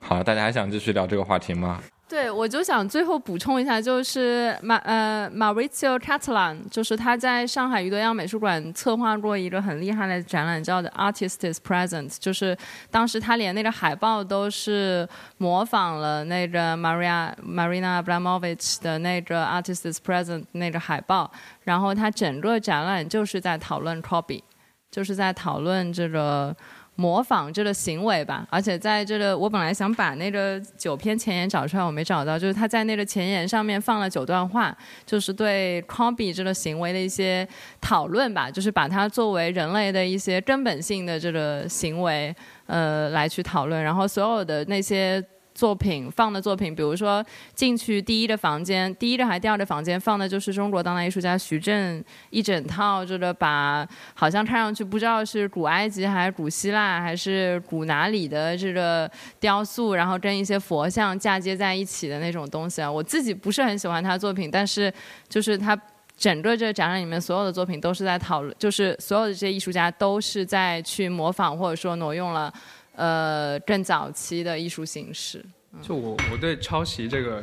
[0.00, 1.80] 好，大家还想继续聊这个话题吗？
[2.12, 12.54] 对，我就想最后补充一下，就是马呃 Maurizio Catalan，就是他在上海余德阳美术馆策划过一个很厉害的展览，叫做 Artist is Present，就是
[12.90, 15.08] 当时他连那个海报都是
[15.38, 21.32] 模仿了那个 Maria Marina Abramovich 的那个 Artists Present 那个海报，
[21.62, 24.42] 然后他整个展览就是在讨论 copy，
[24.90, 26.54] 就是在讨论这个。
[27.02, 32.38] 模仿这个行为吧，而且在这个我本来想把那个九篇前言找出来，我没找到。
[32.38, 37.46] 就是他在那个前言上面放了九段话，就是对 copy 这个行为的一些
[37.80, 42.32] 讨论吧，就是把它作为人类的一些根本性的这个行为，
[42.66, 43.82] 呃，来去讨论。
[43.82, 45.20] 然后所有的那些。
[45.54, 47.24] 作品放的作品，比如说
[47.54, 62.90] 进去第一的房间，第一的还是第二的房间放的就是中国当代艺术家徐震一整套这个把好像看上去不知道是古埃及还是古希腊还是古哪里的这个雕塑，然后跟一些佛像嫁接在一起的那种东西啊。
[62.90, 64.92] 我自己不是很喜欢他作品，但是
[65.28, 65.78] 就是他
[66.16, 72.52] 整个这个展览里面所有的作品都是在讨论，就是所有的这些艺术家都是在去模仿或者说挪用了。
[72.94, 75.44] 呃，更早期的艺术形式。
[75.80, 77.42] 就我我对抄袭这个，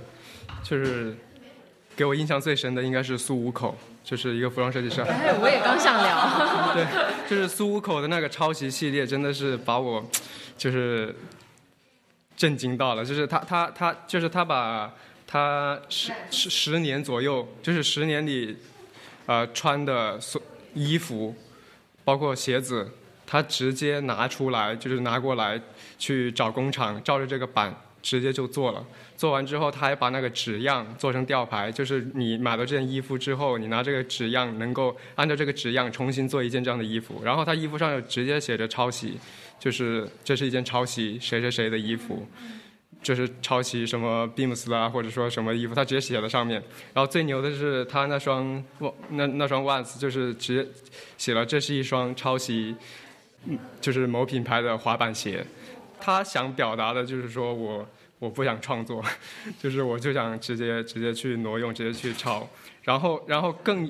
[0.64, 1.16] 就是
[1.96, 5.02] 给我印象最深的应该是苏五口，就是一个服装设计师。
[5.10, 6.74] 哎，我也刚想聊。
[6.76, 6.86] 对，
[7.28, 10.08] 就是苏五口的那个抄袭系列，真的是把我
[10.56, 11.16] 就是
[12.38, 13.04] 震惊到了。
[13.04, 14.94] 就是他他他，就是他把
[15.26, 18.56] 他十十十年左右，就是十年里
[19.26, 20.40] 呃穿的所
[20.76, 21.34] 衣服，
[22.04, 22.92] 包括鞋子。
[23.32, 25.62] 他直接拿出来，就是拿过来
[26.00, 27.72] 去找工厂，照着这个版
[28.02, 28.84] 直接就做了。
[29.16, 37.22] 做完之后，他还把那个纸样做成吊牌，就是你买了这件衣服之后，你拿这个纸样能够按照这个纸样重新做一件这样的衣服。
[37.24, 39.20] 然后他衣服上又直接写着抄袭，
[39.60, 42.26] 就是这是一件抄袭谁谁谁的衣服，
[43.04, 46.64] 就是抄袭什么 Beams 啊，或者说什么衣服，他直接写在上面。
[46.96, 48.64] 然后最牛的是他那双
[49.10, 50.68] 那那双袜子，就是直接
[51.16, 52.76] 写了这是一双抄袭。
[53.46, 55.46] 嗯，就是某品牌的滑板鞋，
[56.00, 57.88] 他想表达的就是说我
[58.20, 59.04] 我不想创作，
[59.62, 62.48] 就是我就想直接直接去挪用，直接去抄。
[62.84, 63.90] 然后然后更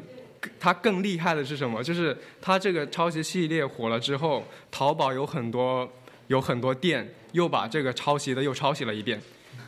[0.60, 1.84] 他更厉害的是什么？
[1.84, 5.92] 就是他这个抄袭系列火了之后，淘宝有很多
[6.28, 9.20] 有很多店又把这个抄袭的又抄袭了一遍，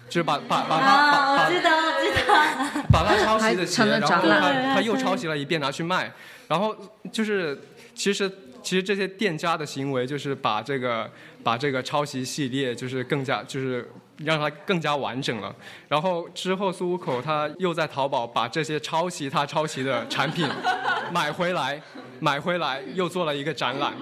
[0.08, 6.12] 就是把把把他把我记得我记得把他抄袭的鞋，然后他他又抄袭了一遍拿去卖，
[6.48, 6.76] 然后
[7.12, 7.60] 就是
[7.96, 8.32] 其实。
[8.64, 11.10] 其实这些店家的行为就是把这个
[11.44, 15.56] 把这个抄袭系列就是更加就是让它更加完整了。
[15.88, 20.48] 然后之后苏五口他又在淘宝把这些抄袭他抄袭的产品
[21.12, 21.82] 买回来，
[22.20, 23.94] 买回来又做了一个展览，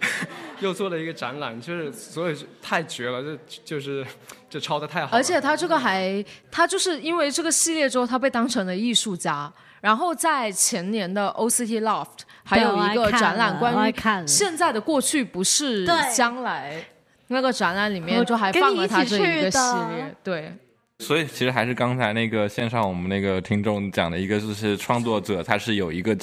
[0.60, 4.04] 又做了一个展览，就是所以太绝了，这就是
[4.48, 5.16] 这抄的太好。
[5.16, 9.50] 而且他这个还他就是因为这个系列之后，他被当成了艺术家。
[9.80, 13.94] 然后在前年的 OCT Loft 还有一个展览，关于
[14.26, 16.84] 现在的过去不是将来，
[17.28, 19.58] 那个展览里面就还放了他这一个系
[19.94, 20.54] 列，对。
[21.00, 26.16] 所以其实还是刚才那个线上我们那个听众讲的一个，就是创作者他是有一个，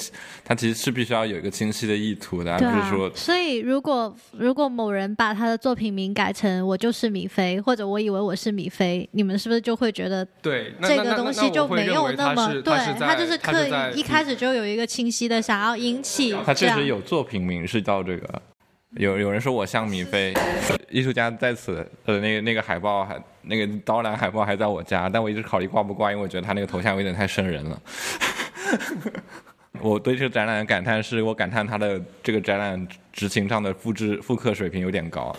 [0.44, 3.10] 他其实是必须要有一个清晰的意图的，而不是说。
[3.14, 12.72] 所以如果如果某人把他的作品名改成“我就是米菲”或者“我以为我是米菲”，你们是不是就会觉得对这个东西就没有那么对？
[13.00, 16.34] 他就是刻意一开始就有一个清晰的想要引起。
[16.46, 18.42] 他确实有作品名是叫这个。
[18.96, 20.32] 有有人说我像米菲，
[20.90, 27.82] 艺术家在此的那个那个海报还那个刀郎海报还在我家，但我一直考虑挂不挂，因为我觉得他那个头像有点太瘆人了。
[29.80, 35.36] 我对这个展览感叹是我感叹他的这个展览执行上的复制复刻水平有点高。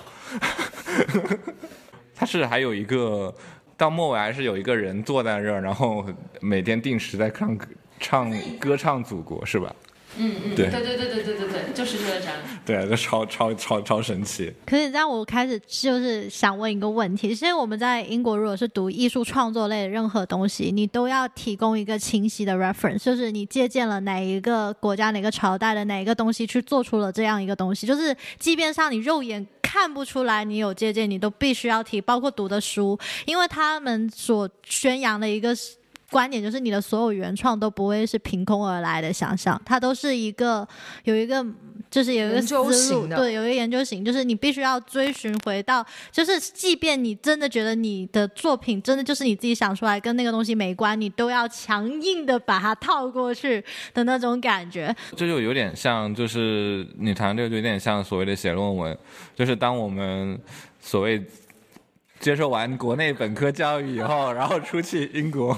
[2.16, 3.34] 他是还有一个
[3.76, 6.06] 到末尾还是有一个人坐在这儿，然后
[6.40, 7.68] 每天定时在唱歌
[8.00, 9.76] 唱歌唱祖国是吧？
[10.18, 12.34] 嗯嗯，对对对对对对对对，就是这个展。
[12.66, 14.52] 对，这超超超超神奇。
[14.66, 35.56] 可是让我开始就是想问一个问题，因为我们在英国如果是读艺术创作类的任何东西，你都要提供一个清晰的 reference，就是你借鉴了哪一个国家、哪个朝代的哪一个东西去做出了这样一个东西，就是即便上你肉眼看不出来你有借鉴，你都必须要提，包括读的书，因为他们所宣扬的一个。
[36.12, 40.68] 观点就是你的所有原创都不会是凭空而来的想象，它都是一个
[41.04, 41.46] 有一个
[41.92, 54.96] 就是有一个研究思路，型的对，有一个研究型，就是你必须要追寻回到，就是即便你真的觉得你的作品真的就是你自己想出来，跟那个东西没关，你都要强硬的把它套过去的那种感觉。
[55.16, 58.98] 这就有点像，就是你谈这个就有点像所谓的写论文，
[59.36, 60.40] 就是当我们
[60.80, 61.24] 所谓
[62.20, 65.58] 接受完国内本科教育以后，然后出去英国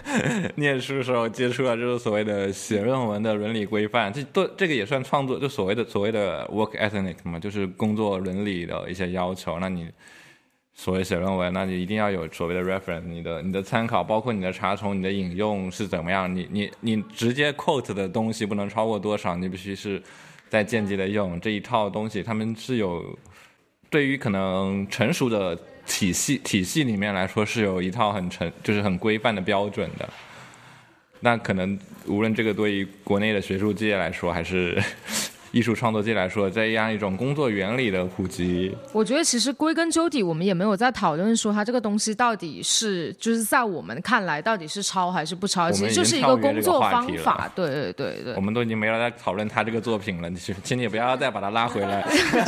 [0.56, 9.58] 念书的时候，接触了就是所谓的写论文的伦理规范，这都这个也算创作，就所谓的所谓的 work ethic 嘛，就是工作伦理的一些要求。
[9.58, 9.88] 那你
[10.74, 20.02] 所谓写论文，那你一定要有所谓的 reference，你的你的参考，包括你的查重、你的引用是怎么样，你你你直接 quote 的东西不能超过多少，你必须是
[20.50, 21.40] 在间接的用。
[21.40, 23.02] 这一套东西，他们是有
[23.88, 30.08] 对于可能成熟的体系体系里面来说是有一套很成就是很规范的标准的。
[31.20, 34.82] 那可能无论这个对于国内的学术界来说，还是
[35.52, 47.50] 艺术创作界来说，这样一种工作原理的普及，我觉得其实归根究底，我们也没有在讨论说它这个东西到底是就是在我们看来到底是抄还是不抄，其实就是一个工作方法。
[47.54, 52.02] 对对对对我，们都已经没有在讨论他这个作品了，你请 请你不要再把它拉回来。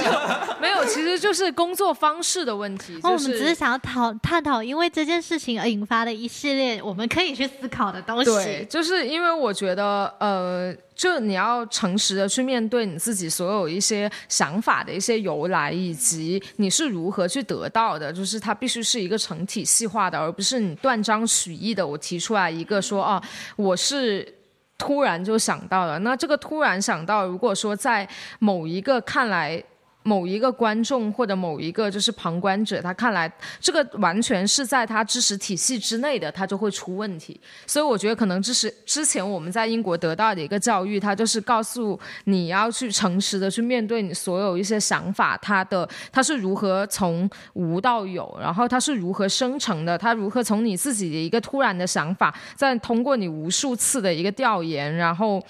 [0.61, 2.95] 没有，其实就是工作方式的问题。
[3.03, 8.31] 哦，我们只是想要讨探讨，因为这件事情而引发的一系列我们可以去思考的东西。
[8.31, 21.86] 对，就是因为我觉得，呃，就你要诚实的去面对你自己所有一些想法的一些由来，以及你是如何去得到的，就是它必须是一个成体系化的，而不是你断章取义的。
[21.86, 23.22] 我提出来一个说，哦，
[23.57, 24.34] 我是。
[24.76, 28.07] 突然就想到了，那这个突然想到，如果说在
[28.40, 29.62] 某一个看来
[30.05, 37.41] 某一个观众或者某一个就是旁观者，他看来这个完全是在他知识体系之内的，他就会出问题。
[37.67, 55.43] 所以我觉得可能这是之前我们在英国得到的一个教育，它就是告诉你要去诚实的去面对你所有一些想法，它的它是如何从无到有，然后它是如何生成的，它如何从你自己的一个突然的想法，再通过你无数次的一个调研，然后。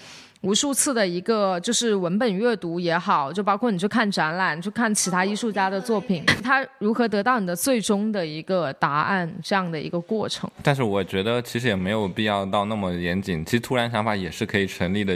[0.45, 10.47] 无数次的一个就是文本阅读也好，就包括你去看展览、去看其他艺术家的作品，他如何得到你的最终的一个答案，这样的一个过程。
[10.61, 15.15] 但是我觉得其实也没有必要到那么严谨，其实突然想法也是可以成立的。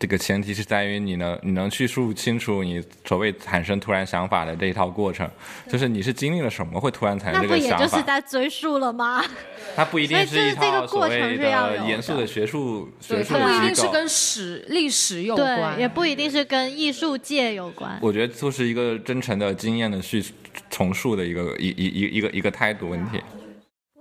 [0.00, 5.28] 这个前提是在于你能你能叙述清楚你所谓产生突然想法的这一套过程，
[5.68, 8.02] 就是你是经历了什么会突然产生那不这个想也就是法。
[8.02, 9.22] 在追溯了吗？
[9.76, 13.66] 它不一定是一套所过程谓的的严肃的学术学对，术它不一。
[13.66, 17.98] 定是跟史历史有关，对，也不一定是跟艺术界有关。
[18.00, 20.24] 我觉得就是一个真诚的经验的叙
[20.70, 23.20] 重述的一个一一一一个一个态度问题。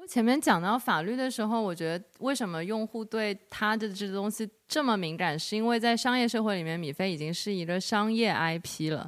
[0.09, 9.07] 前面讲到法律的时候，我觉得为什么用户对他的这东西这么敏感，是因为在商业社会里面，米菲已经是一个商业 IP 了。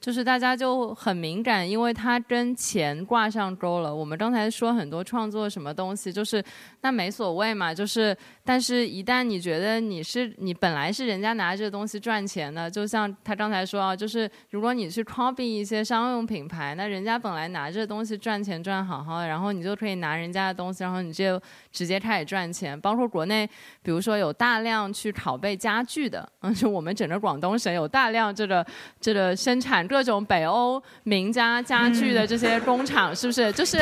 [0.00, 3.94] 就是大家就很敏感，因为它跟钱挂上钩了。
[3.94, 6.42] 我们刚才说很多创作什么东西，就是
[6.82, 21.40] 那没所谓嘛，就是但是一旦你觉得你是你本来是人家拿这个东西赚钱的，就像他刚才说啊，就是如果你去 copy 一些商用品牌，那人家本来拿这东西赚钱赚好好的，然后你就可以拿人家的东西，然后你就
[21.72, 22.80] 直接开始赚钱。
[22.80, 23.44] 包括国内，
[23.82, 28.64] 比如说有大量去拷贝家具的，嗯， 就我们整个广东省有大量这个
[29.00, 33.50] 这个生产各种北欧名家家具的这些工厂，是不是？
[33.52, 33.78] 就是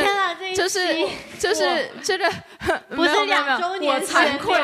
[0.55, 0.95] 就是
[1.39, 2.31] 就是这个
[2.95, 4.59] 不是两周年我惭愧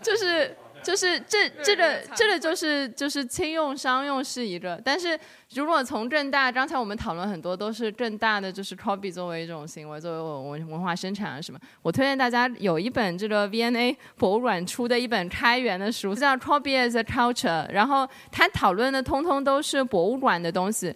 [0.00, 0.56] 就是
[0.86, 5.18] 就是这这个这个就是就是轻用商用是一个，但是
[5.52, 11.58] 如果从更大，刚才我们讨论很多都是更大的，就是 copy 作为一种行为，作为文文文化生产啊什么。
[11.82, 20.94] 我推荐大家有一本这个 VNA 博物馆出的一本开源的书，叫 Copy as a Culture，然后它讨论的通通都是博物馆的东西。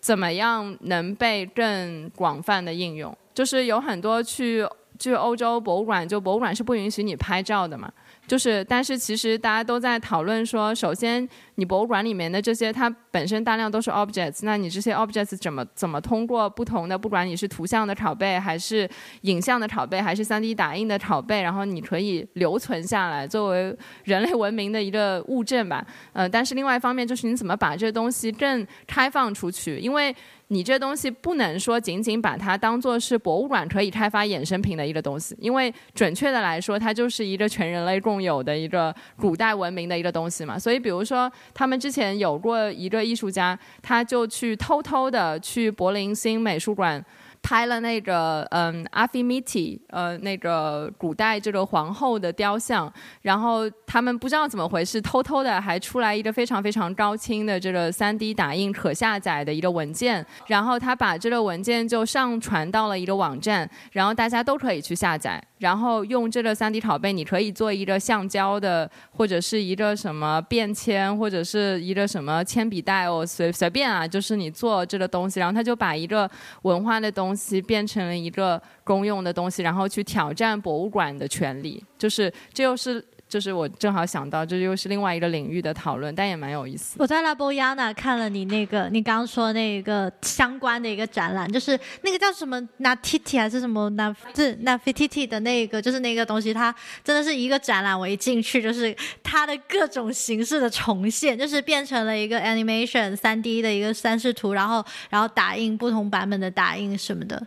[0.00, 3.14] 怎么样能被更广泛的应用？
[3.34, 4.66] 就是有很多去
[4.98, 7.92] 去欧洲博物馆，就博物馆是不允许你拍照的嘛。
[8.30, 18.88] 就是，但是其实大家都在讨论说，首先你博物馆里面的这些，它本身大量都是 objects，那你这些 objects 怎么怎么通过不同的，不管你是图像的拷贝，还是
[19.22, 25.84] 影像的拷贝，还是 3D 打印的拷贝，然后你可以留存下来，作为人类文明的一个物证吧。
[26.12, 30.14] 呃，但是另外一方面就是你怎么把这东西更开放出去，因为
[30.52, 40.58] 你这东西不能说仅仅把它当做是博物馆可以开发衍生品的一个东西，因为准确的来说，它就是一个全人类共有的一个古代文明的一个东西嘛。
[40.58, 47.04] 所以，比如说他们之前有过一个艺术家，他就去偷偷的去柏林新美术馆。
[47.42, 76.30] 拍了那个嗯阿菲米提呃那个古代这个皇后的雕像，然后他们不知道怎么回事，偷偷的还出来一个非常非常高清的这个 3D 打印可下载的一个文件，然后他把这个文件就上传到了一个网站，然后大家都可以去下载，然后用这个 3D 拷贝，你可以做一个橡胶的，或者是一个什么便签，或者是一个什么铅笔袋哦，随随便啊，就是你做这个东西，然后他就把一个
[76.62, 83.04] 文化的东东西变成了一个公用的东西，然后去挑战博物馆的权利，就是这又是。
[83.30, 86.96] 就是我正好想到，这又是另外一个领域的讨论，但也蛮有意思。
[86.98, 96.74] 我在拉波亚纳看了你那个，你刚刚说那个相关的一个展览，就是那个叫什么 Natiti 还是什么 Nat 是 Natiti 的那个，就是那个东西，它
[97.04, 97.96] 真的是一个展览。
[97.96, 107.40] 我一进去就是它的各种形式的重现，就是变成了一个 animation 三 D 的一个三视图，然后然后打印不同版本的打印什么的。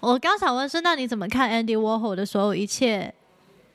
[0.00, 3.14] 我刚想问是，那你怎么看 Andy Warhol 的所有一切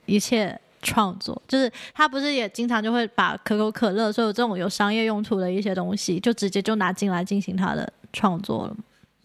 [0.06, 0.60] 一切？
[0.80, 8.76] 创作就是他不是也经常就会把可口可乐所有这种有商业用途的一些东西，就直接就拿进来进行他的创作了。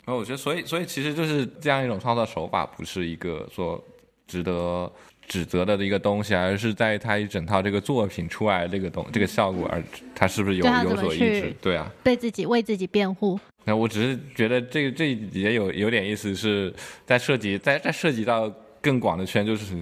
[0.06, 3.82] 那我觉得，所以所以其实就是这样一种创作手法，不是一个说
[4.28, 4.92] 值得
[5.28, 9.82] 指责的一个东西，而是在他一整套这个作品出来这个东这个效果，而
[10.16, 11.56] 他是不是有有所抑制？
[11.62, 13.40] 对啊，对自己为自己辩护。
[13.66, 16.74] 那我只是觉得这个这也有有点意思，是
[17.06, 18.52] 在涉及在在涉及到
[18.82, 19.76] 更广的圈，就是。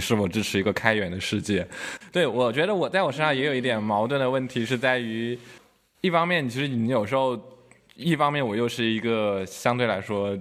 [0.00, 1.66] 你是否支持一个开源的世界？
[2.10, 5.38] 对我觉得我在我身上也有一点矛盾的问题，是在于，
[6.00, 7.38] 一方面其实你有时候，
[7.96, 10.34] 一方面我又是一个相对来说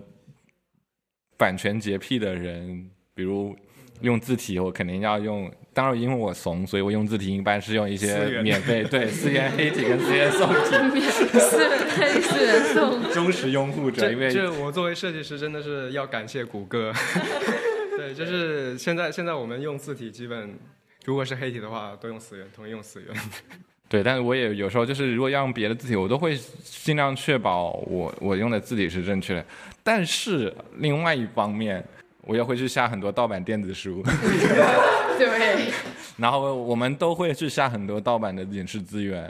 [1.36, 3.53] 版权洁癖的人，比如
[3.99, 10.47] 用字体我肯定要用，当然因为我怂，所以我用字体一般是用一些免费 对四元黑体跟四元宋
[10.93, 11.01] 体，
[11.38, 16.93] 四元黑四元宋，忠实拥护者，因为这我作为设计师真的是要感谢谷歌。
[18.00, 20.58] 对，就是现在，现在我们用字体基本，
[21.04, 23.14] 如果是黑体的话，都用死源，统一用死源。
[23.89, 29.45] 对，但是我也有时候就是，如果要用别的字体，我都会尽量确保我我用的字体是正确的。
[29.84, 31.84] 但是另外一方面，
[32.22, 34.02] 我也会去下很多盗版电子书。
[35.20, 35.74] 对。
[36.16, 39.30] 然后我们都会去下很多盗版的影视资源。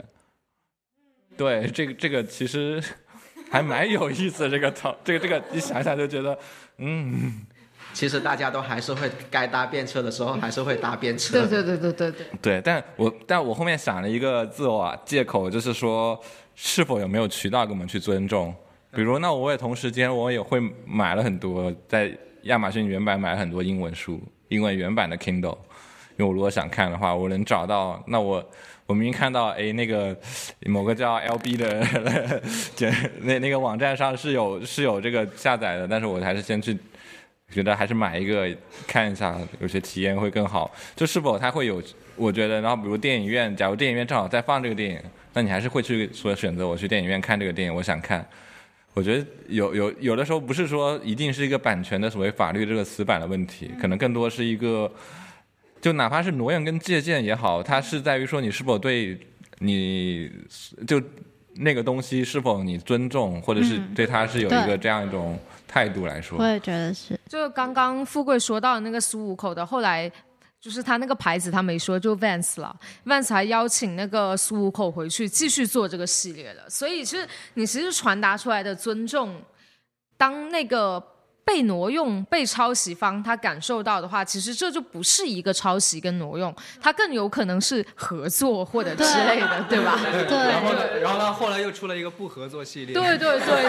[1.36, 2.80] 对，这个这个其实
[3.50, 4.50] 还蛮有意思的。
[4.50, 6.38] 这个套，这个这个一想想就觉得，
[6.78, 7.44] 嗯。
[7.92, 11.40] 其实大家都还是会该搭便车的时候还是会搭便车。
[11.40, 12.26] 对对对对对对。
[12.40, 16.18] 对，但我但我后面想了一个自我借口，就是说
[16.54, 18.54] 是否有没有渠道给我们去尊重？
[18.92, 25.58] 比如，那我也同时间我也会买了很多在亚马逊原版买了很多英文书，英文原版的 Kindle，
[26.16, 28.02] 因为我如果想看的话，我能找到。
[28.06, 28.44] 那我
[28.86, 30.16] 我明明看到哎那个
[30.66, 32.40] 某个叫 LB 的
[33.20, 36.76] 那那个网站上是有是有这个下载的，但是我还是先去。
[37.50, 38.48] 觉得还是买一个
[38.86, 40.70] 看一下，有些体验会更好。
[40.94, 41.82] 就是否它会有？
[42.16, 44.98] 我觉得，然后比如电影院，假如电影院正好在放这个电影，
[45.32, 48.26] 那你还是会去说选择我去电影院看这个电影，我想看。
[48.92, 54.92] 我觉得有有有的时候不是说一定是一个版权的所谓法律这个死板的问题，可能更多是一个，
[55.80, 59.18] 就哪怕是挪用跟借鉴也好，它是在于说你是否对
[59.60, 60.30] 你
[60.86, 61.00] 就
[61.54, 65.38] 那个东西是否你尊重，或者是对它是有一个这样一种。
[65.70, 67.18] 态度来说，我也觉得是。
[67.28, 70.10] 就刚刚富贵说到那个苏五口的，后来
[70.60, 72.74] 就是他那个牌子他没说，就 Vans 了。
[73.06, 76.68] Vans 还邀请那个苏五口回去继续做这个系列的。
[76.68, 79.40] 所以其实你其实传达出来的尊重，
[80.16, 81.00] 当那个。
[81.50, 89.98] 被挪用、被抄袭方他感受到的话，其实这就不是一个抄袭跟挪用，他更有可能是合作或者之类的， 对吧？
[90.28, 90.38] 对。
[90.38, 90.72] 然后，
[91.02, 92.94] 然后他后来又出了一个不合作系列。
[92.94, 93.68] 对对对对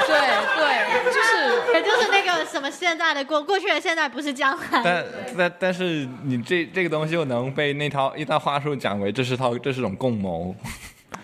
[0.59, 4.81] 对，就是， 也就是那个什么现在的过过去的现在不是将来。
[4.83, 5.05] 但
[5.35, 10.55] 但但是你这这个东西又能被那套一套话术讲为这是套这是种共谋。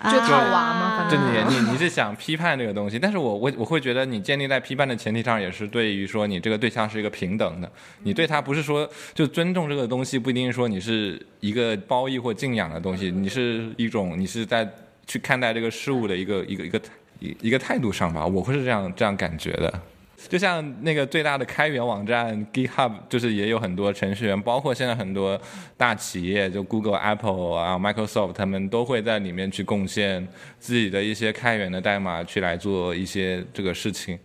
[0.04, 1.08] 就套娃吗？
[1.10, 7.72] 就你你你是想批判这个东西，但是我我我会觉得你建立在批判的前提上，也是对于说你这个对象是一个平等的，
[8.04, 14.68] 你对他不是说就尊重这个东西，不一定说你是一个褒义或敬仰的东西，你是一种你是在
[15.06, 16.82] 去看待这个事物的一个一个一个
[17.20, 19.82] 一一个态度上吧，我会是这样这样感觉的。
[20.28, 25.40] 就像那个最大的开源网站 GitHub，就是也有很多程序员，包括现在很多
[25.78, 30.28] 大企业，就 Google、Apple 啊、Microsoft，他们都会在里面去贡献
[30.60, 34.18] 自己的一些开源的代码，去来做一些这个事情。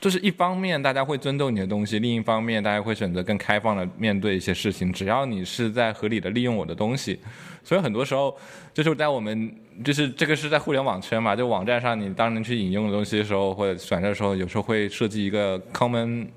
[0.00, 4.92] 就是一方面大家会尊重你的东西，另一方面大家会选择更开放的面对一些事情。
[4.92, 7.18] 只要你是在合理的利用我的东西，
[7.64, 8.36] 所以很多时候
[8.72, 9.52] 就是在我们
[9.84, 16.28] 就是这个是在互联网圈嘛，就网站上你当你去引用的东西的时候，或者选择的时候，有时候会设计一个 common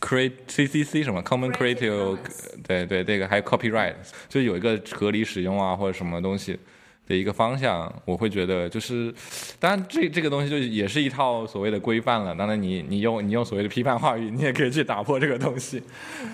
[0.00, 2.18] create CCC 什么 common creative，
[2.66, 3.94] 对对，这个还有 copyright，
[4.28, 6.58] 就有一个合理使用啊或者什么东西。
[7.10, 9.12] 的一个方向，我会觉得就是，
[9.58, 12.32] 当然这这个东西就也是一套所谓的规范了。
[12.36, 15.82] 当然你你用你用所谓的批判话语，你也可以去打破这个东西。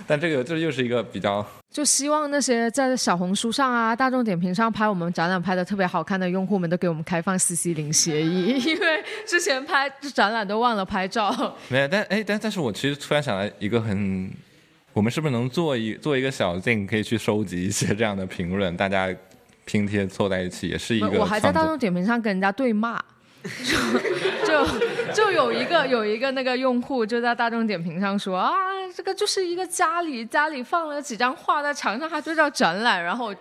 [0.07, 11.57] 但这个这又是一个比较，就希望那些在小红书上啊、大众点评上拍我们展览拍的特别好看的用户们都给我们开放 CC 零协议， 因为之前拍展览都忘了拍照。
[11.69, 14.31] 没有，但哎，但但是我其实突然想到一个很，
[14.93, 19.09] 我们是不是能做一做一个小镜，可以去收集一些这样的评论，大家。
[19.67, 21.09] 拼贴凑在一起也是一个。
[21.19, 22.99] 我还在大众点评上跟人家对骂，
[24.47, 24.67] 就就
[25.13, 28.55] 就有一个有一个那个用户就在大众点评上说啊，
[28.95, 33.03] 这个就是一个家里家里放了几张画在墙上，它就叫展览。
[33.03, 33.35] 然后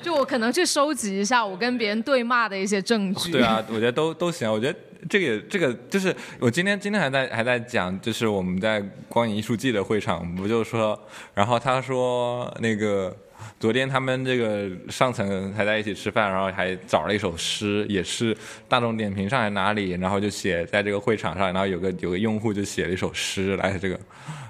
[0.00, 3.32] 就我可能去收集一下我跟别人对骂的一些证据。
[3.32, 4.50] 对啊，我觉得都都行。
[4.50, 4.78] 我觉得
[5.10, 10.96] 这个这个就是我今天今天还在还在讲，就是我们在光影艺术季的会场，不就说，
[11.34, 13.16] 然后他说那个。
[13.60, 18.36] 昨天他们这个上层还在一起吃饭，然后还找了一首诗，也是
[18.68, 23.98] 大众点评上还哪里，然后就写在这个会场上，然后有个有个用户就写了一首诗来这个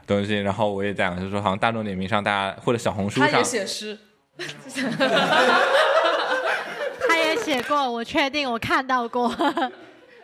[0.06, 3.98] 东西，然后我也讲，就说好像大众点评上大家或者小红书上，他也写诗，
[7.06, 9.30] 他也写过，我确定我看到过，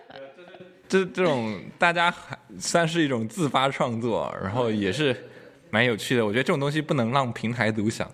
[0.88, 5.14] 这这种大家还算是一种自发创作，然后也是
[5.68, 6.24] 蛮有趣的。
[6.24, 8.10] 我觉得这种东西不能让平台独享。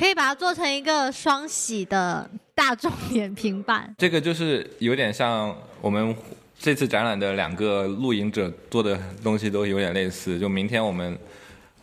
[0.00, 3.94] 可以把它做成一个双喜的大众点评版。
[3.98, 6.16] 这个就是有点像我们
[6.58, 10.38] 这次展览的两个录影者做的东西都有点类似。
[10.38, 11.18] 就明天我们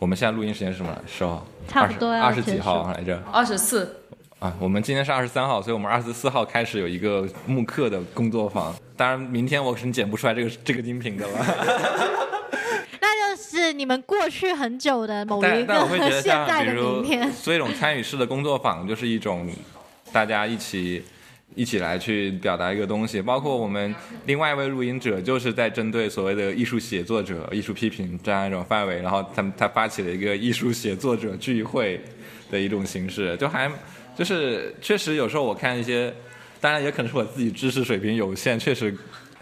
[0.00, 1.46] 我们现在录音时间是什么时候？
[1.68, 3.22] 差不多二十几号来着？
[3.30, 3.94] 二十四。
[4.40, 8.74] 啊，我们今天是二十三号，所以我们二十四号开始有一个慕课的工作坊。
[8.96, 11.38] 当然，明天我可是剪不出来这个这个音频的了。
[13.36, 15.88] 是你们过去很久的某一个
[16.20, 19.48] 现在的明天， 所以这种参与式的工作坊就是一种
[20.12, 21.02] 大家一起
[21.54, 23.22] 一起来去表达一个东西。
[23.22, 23.94] 包括我们
[24.26, 32.00] 另外一位录音者，就是在针对所谓的艺术写作者、艺术批评这样一种范围，然后他他发起了一个艺术写作者聚会
[32.50, 33.70] 的一种形式，就还
[34.16, 36.12] 就是确实有时候我看一些，
[36.60, 38.94] 当然也可能是我自己知识水平有限，确实。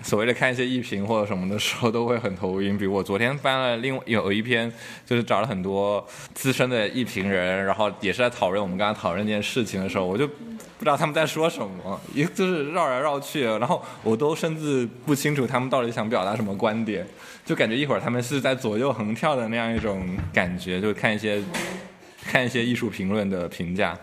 [0.02, 2.76] 所谓的看一些艺评或者什么的时候，都会很头晕。
[2.76, 4.72] 比如我昨天翻了另有一篇，
[5.04, 10.34] 就是找了很多资深的艺评人，然后也是在讨论我们刚刚讨论这件事情的时候，我就不
[10.80, 17.06] 知道他们在说什么，一就是绕来绕去，然后我都甚至不清楚他们到底想表达什么观点，
[17.44, 21.42] 就感觉一会儿他们是在左右横跳的那样一种感觉，就看一些
[22.22, 23.98] 看一些艺术评论的评价，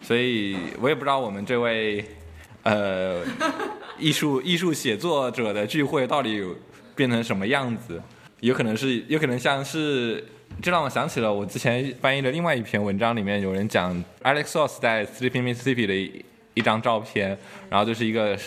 [0.00, 2.04] 所以我也不知道我们这位。
[2.64, 3.22] 呃，
[3.98, 6.54] 艺术艺术写作者的聚会到底有
[6.94, 8.00] 变成什么样子？
[8.40, 10.24] 有可能是，有可能像是，
[10.62, 13.92] 这让我想起了我之前翻译的另外一篇文章，里面有人讲
[14.22, 16.24] Alex Soss 在 Sleeping Mississippi 的一
[16.54, 17.36] 一张照片，
[17.68, 18.38] 然后就是一个。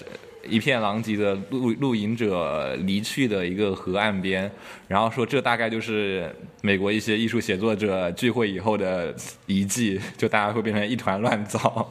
[0.49, 4.51] 一片狼藉的露露营者离去的一个河岸边，
[4.87, 11.87] 然后说这大概就是美国一些艺术写作者聚会以后的遗迹，就大家会变成一团乱糟。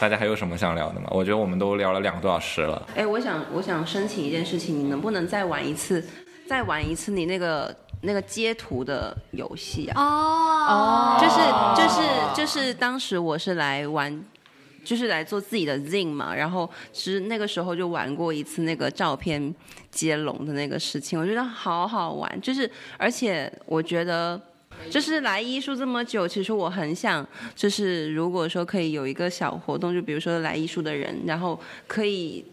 [0.00, 1.08] 大家还有什么想聊的吗？
[1.10, 2.88] 我觉得我们都聊了两个多小时了。
[2.96, 6.02] 哎，我想我想申请一件事情，你能不能再玩一次，
[6.48, 10.02] 再玩一次你那个那个截图的游戏啊？
[10.02, 11.36] 哦，就是
[11.76, 12.00] 就是
[12.34, 14.24] 就是当时我是来玩。
[14.82, 19.54] 就是来做自己的 zine 嘛，然后其实那个时候就玩过一次那个照片
[19.90, 22.40] 接龙的那个事情，我觉得好好玩。
[22.40, 24.40] 就是而且我觉得，
[24.88, 32.44] 就是来艺术这么久，其实我很想，就是如果说可以有一个小活动，就比如说来艺术的人，然后可以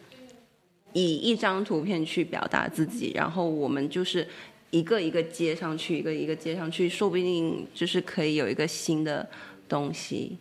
[0.93, 4.27] 以一张图片去表达自己，然后我们就是
[4.71, 9.27] 一个一个接上去，一个一个接上去，说不定就是可以有一个新的
[9.69, 10.37] 东西。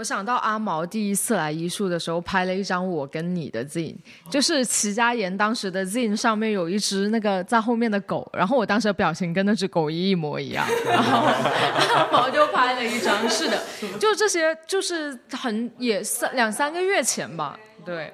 [0.00, 3.94] 我想到阿毛第一次来艺术的时候，拍了一张我跟你的 zine，
[4.30, 13.62] 就是齐家岩当时的 zine 上面有一只那个在后面的狗，然后我当时的表情跟那只狗一模一样，然后阿毛就拍了一张，是的，
[13.98, 18.10] 就这些，就是很也三两三个月前吧，对，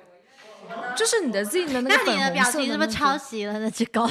[0.97, 4.03] 就是你的 zine 的那个你的表情是不是抄袭了那只狗？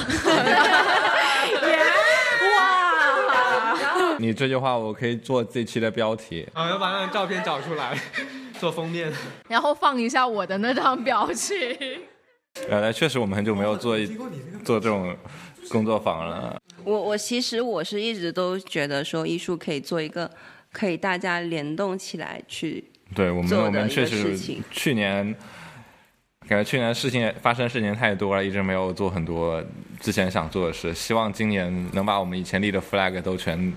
[4.18, 6.46] 你这句话我可以做这期的标题。
[6.52, 7.98] 啊，要把那张照片找出来，
[8.58, 9.12] 做封面，
[9.48, 11.56] 然后放一下我的那张表情。
[12.70, 13.96] 呃，确实我们很久没有做
[14.64, 15.16] 做这种
[15.68, 16.60] 工作坊了。
[16.84, 20.30] 我我其实我是一直都觉得说艺术可以做一个
[20.72, 24.36] 可以大家联动起来去对我们我们确实
[24.70, 25.34] 去年。
[26.48, 29.60] 感觉去年事情发生事情太多了，一直没有做很多
[29.98, 30.94] 之前想做的事。
[30.94, 33.74] 希望今年能把我们以前立的 flag 都全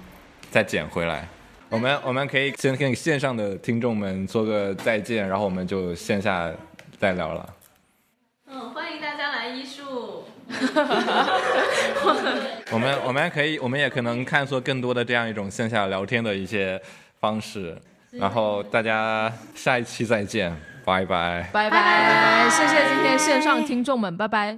[0.49, 1.27] 再捡回来。
[1.69, 6.51] 我们我们可以先跟线上的听众们说个再见，然后我们就线下
[6.99, 7.53] 再聊了。
[8.47, 10.25] 嗯，欢迎大家来艺术。
[12.71, 16.81] 我们我们可以，我们也可能探索更多的这样一种线下聊天的一些
[17.19, 17.77] 方式。
[18.11, 20.51] 然后大家下一期再见，
[20.83, 21.47] 拜拜。
[21.53, 24.57] 拜拜，谢谢今天线上听众们，拜拜。